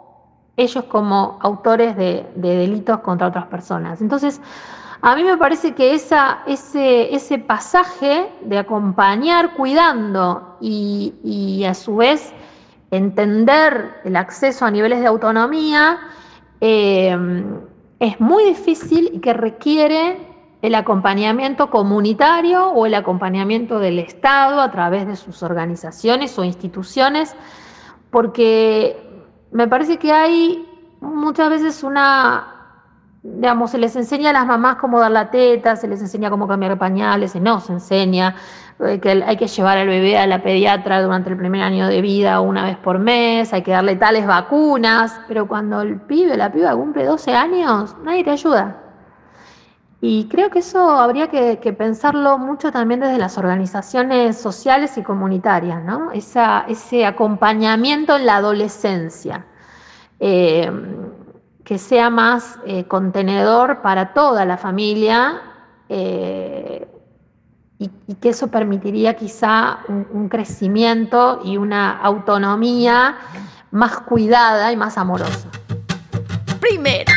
ellos 0.57 0.85
como 0.85 1.39
autores 1.41 1.97
de, 1.97 2.27
delitos 2.37 2.99
contra 3.01 3.29
otras 3.29 3.47
personas. 3.47 4.03
Entonces, 4.03 4.41
a 5.05 5.17
mí 5.17 5.25
me 5.25 5.37
parece 5.37 5.75
que 5.75 5.95
ese, 5.95 6.17
ese 6.47 7.39
pasaje 7.41 8.31
de 8.43 8.57
acompañar 8.57 9.55
cuidando 9.55 10.57
y, 10.61 11.65
a 11.69 11.75
su 11.75 11.97
vez 11.97 12.33
entender 12.93 14.01
el 14.05 14.15
acceso 14.15 14.65
a 14.65 14.71
niveles 14.71 15.01
de 15.01 15.07
autonomía 15.09 15.99
eh, 16.61 17.17
es 17.99 18.21
muy 18.21 18.45
difícil 18.45 19.11
y 19.13 19.19
que 19.19 19.33
requiere 19.33 20.19
el 20.63 20.75
acompañamiento 20.77 21.69
comunitario 21.69 22.69
o 22.69 22.87
el 22.87 22.95
acompañamiento 22.95 23.81
del 23.81 23.99
Estado 23.99 24.61
a 24.61 24.71
través 24.71 25.09
de 25.09 25.17
sus 25.17 25.43
organizaciones 25.43 26.39
o 26.39 26.45
instituciones, 26.45 27.35
porque 28.13 28.97
me 29.51 29.67
parece 29.67 29.97
que 29.97 30.13
hay 30.13 30.65
muchas 31.01 31.51
veces 31.51 31.83
una, 31.83 32.52
digamos, 33.23 33.71
se 33.71 33.79
les 33.79 33.95
enseña 33.95 34.31
a 34.31 34.33
las 34.33 34.47
mamás 34.47 34.77
cómo 34.77 34.99
dar 34.99 35.11
la 35.11 35.31
teta, 35.31 35.77
se 35.77 35.87
les 35.87 36.01
enseña 36.01 36.29
cómo 36.29 36.49
cambiar 36.49 36.77
pañales, 36.79 37.33
se 37.33 37.41
no 37.41 37.61
se 37.61 37.73
enseña 37.73 38.35
eh, 38.81 38.99
que 38.99 39.11
hay 39.11 39.37
que 39.37 39.47
llevar 39.47 39.79
al 39.79 39.87
bebé 39.87 40.19
a 40.19 40.27
la 40.27 40.43
pediatra 40.43 41.01
durante 41.03 41.31
el 41.31 41.37
primer 41.37 41.63
año 41.63 41.87
de 41.87 42.01
vida 42.01 42.41
una 42.41 42.65
vez 42.65 42.77
por 42.79 42.99
mes, 42.99 43.53
hay 43.53 43.63
que 43.63 43.71
darle 43.71 43.97
tales 43.97 44.27
vacunas, 44.27 45.21
pero 45.29 45.47
cuando 45.47 45.83
el 45.83 46.01
pibe 46.01 46.37
la 46.37 46.51
piba 46.51 46.75
cumple 46.75 47.05
12 47.05 47.33
años, 47.35 47.97
nadie 48.03 48.25
te 48.25 48.31
ayuda. 48.31 48.79
Y 50.05 50.27
creo 50.29 50.51
que 50.51 50.59
eso 50.59 50.91
habría 50.91 51.29
que, 51.29 51.73
pensarlo 51.79 52.37
mucho 52.37 52.73
también 52.73 52.99
desde 52.99 53.19
las 53.19 53.39
organizaciones 53.39 54.37
sociales 54.37 54.99
y 54.99 55.03
comunitarias, 55.05 55.81
¿no? 55.85 56.11
ese 56.11 57.07
acompañamiento 57.07 58.17
en 58.17 58.27
la 58.27 58.39
adolescencia, 58.39 59.47
eh, 60.19 60.69
que 61.65 61.79
sea 61.79 62.11
más 62.11 62.59
eh, 62.67 62.85
contenedor 62.85 63.83
para 63.83 64.13
toda 64.13 64.45
la 64.45 64.57
familia 64.57 65.41
eh, 65.89 66.89
y, 67.79 67.89
que 68.21 68.29
eso 68.29 68.49
permitiría 68.49 69.17
quizá 69.17 69.81
un 69.89 70.29
crecimiento 70.29 71.41
y 71.45 71.57
una 71.57 71.99
autonomía 71.99 73.17
más 73.73 74.01
cuidada 74.01 74.71
y 74.71 74.77
más 74.77 74.97
amorosa. 74.99 75.49
Primero. 76.61 77.13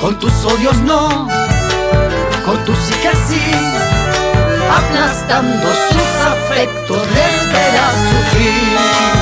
Con 0.00 0.18
tus 0.20 0.44
odios 0.44 0.76
no, 0.82 1.26
con 2.44 2.64
tus 2.64 2.90
hijas 2.90 3.18
sí, 3.28 3.85
aplastando 5.26 5.68
sus 5.68 6.26
afectos 6.26 7.06
les 7.12 7.46
sufrir. 8.10 9.15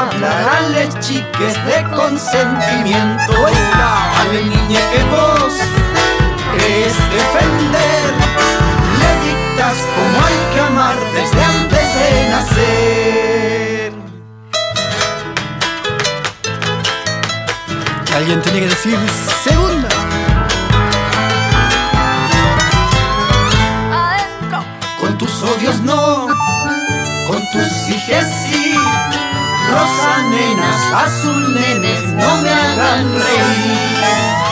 ¿Quién 0.00 0.20
le 0.20 0.26
va 0.26 0.32
a 0.32 0.38
hablar 0.38 0.48
a 0.48 0.60
las 0.70 0.88
chiques 1.00 1.54
de 1.66 1.82
consentimiento? 1.94 3.32
La 3.32 4.32
niña 4.32 4.80
que 4.92 5.02
vos 5.04 5.52
crees 6.54 6.96
defender, 7.10 8.12
le 9.00 9.10
dictas 9.26 9.76
cómo 9.94 10.16
hay 10.26 10.38
que 10.54 10.60
amar 10.60 10.96
desde 11.12 11.40
antes 11.44 11.86
de 11.98 12.08
nacer. 12.30 13.92
Alguien 18.16 18.40
tiene 18.42 18.58
que 18.60 18.68
decir 18.68 18.98
segunda. 19.42 19.69
Nenas, 30.90 30.94
azul 30.94 31.54
nenes, 31.54 32.12
no 32.14 32.42
me 32.42 32.50
hagan 32.50 33.14
reír. 33.14 34.49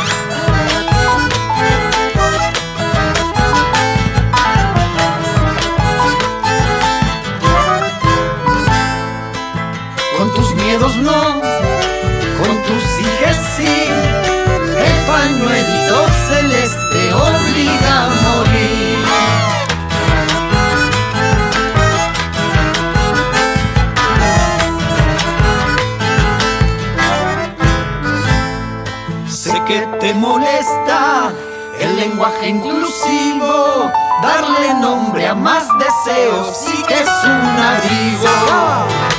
Lenguaje 32.18 32.48
inclusivo, 32.48 33.92
darle 34.20 34.74
nombre 34.80 35.28
a 35.28 35.36
más 35.36 35.68
deseos 35.78 36.48
sí 36.56 36.82
que 36.88 36.94
es 36.94 37.08
un 37.24 37.30
abrigo. 37.30 38.28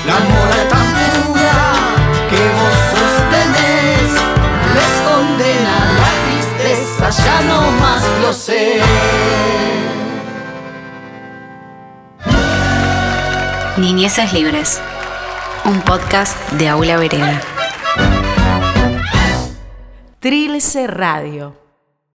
La 0.05 0.19
moral 0.19 0.67
tan 0.67 0.87
pura 1.23 1.61
que 2.29 2.41
vos 2.57 2.75
sostenés 2.91 4.11
les 4.75 4.93
condena 5.07 5.75
la 6.01 6.11
tristeza, 6.25 7.23
ya 7.23 7.41
no 7.43 7.71
más 7.79 8.03
lo 8.21 8.33
sé. 8.33 8.81
Niñeces 13.77 14.33
Libres, 14.33 14.81
un 15.63 15.79
podcast 15.83 16.37
de 16.51 16.67
Aula 16.67 16.97
Vereda. 16.97 17.39
Trilce 20.19 20.85
Radio. 20.87 21.68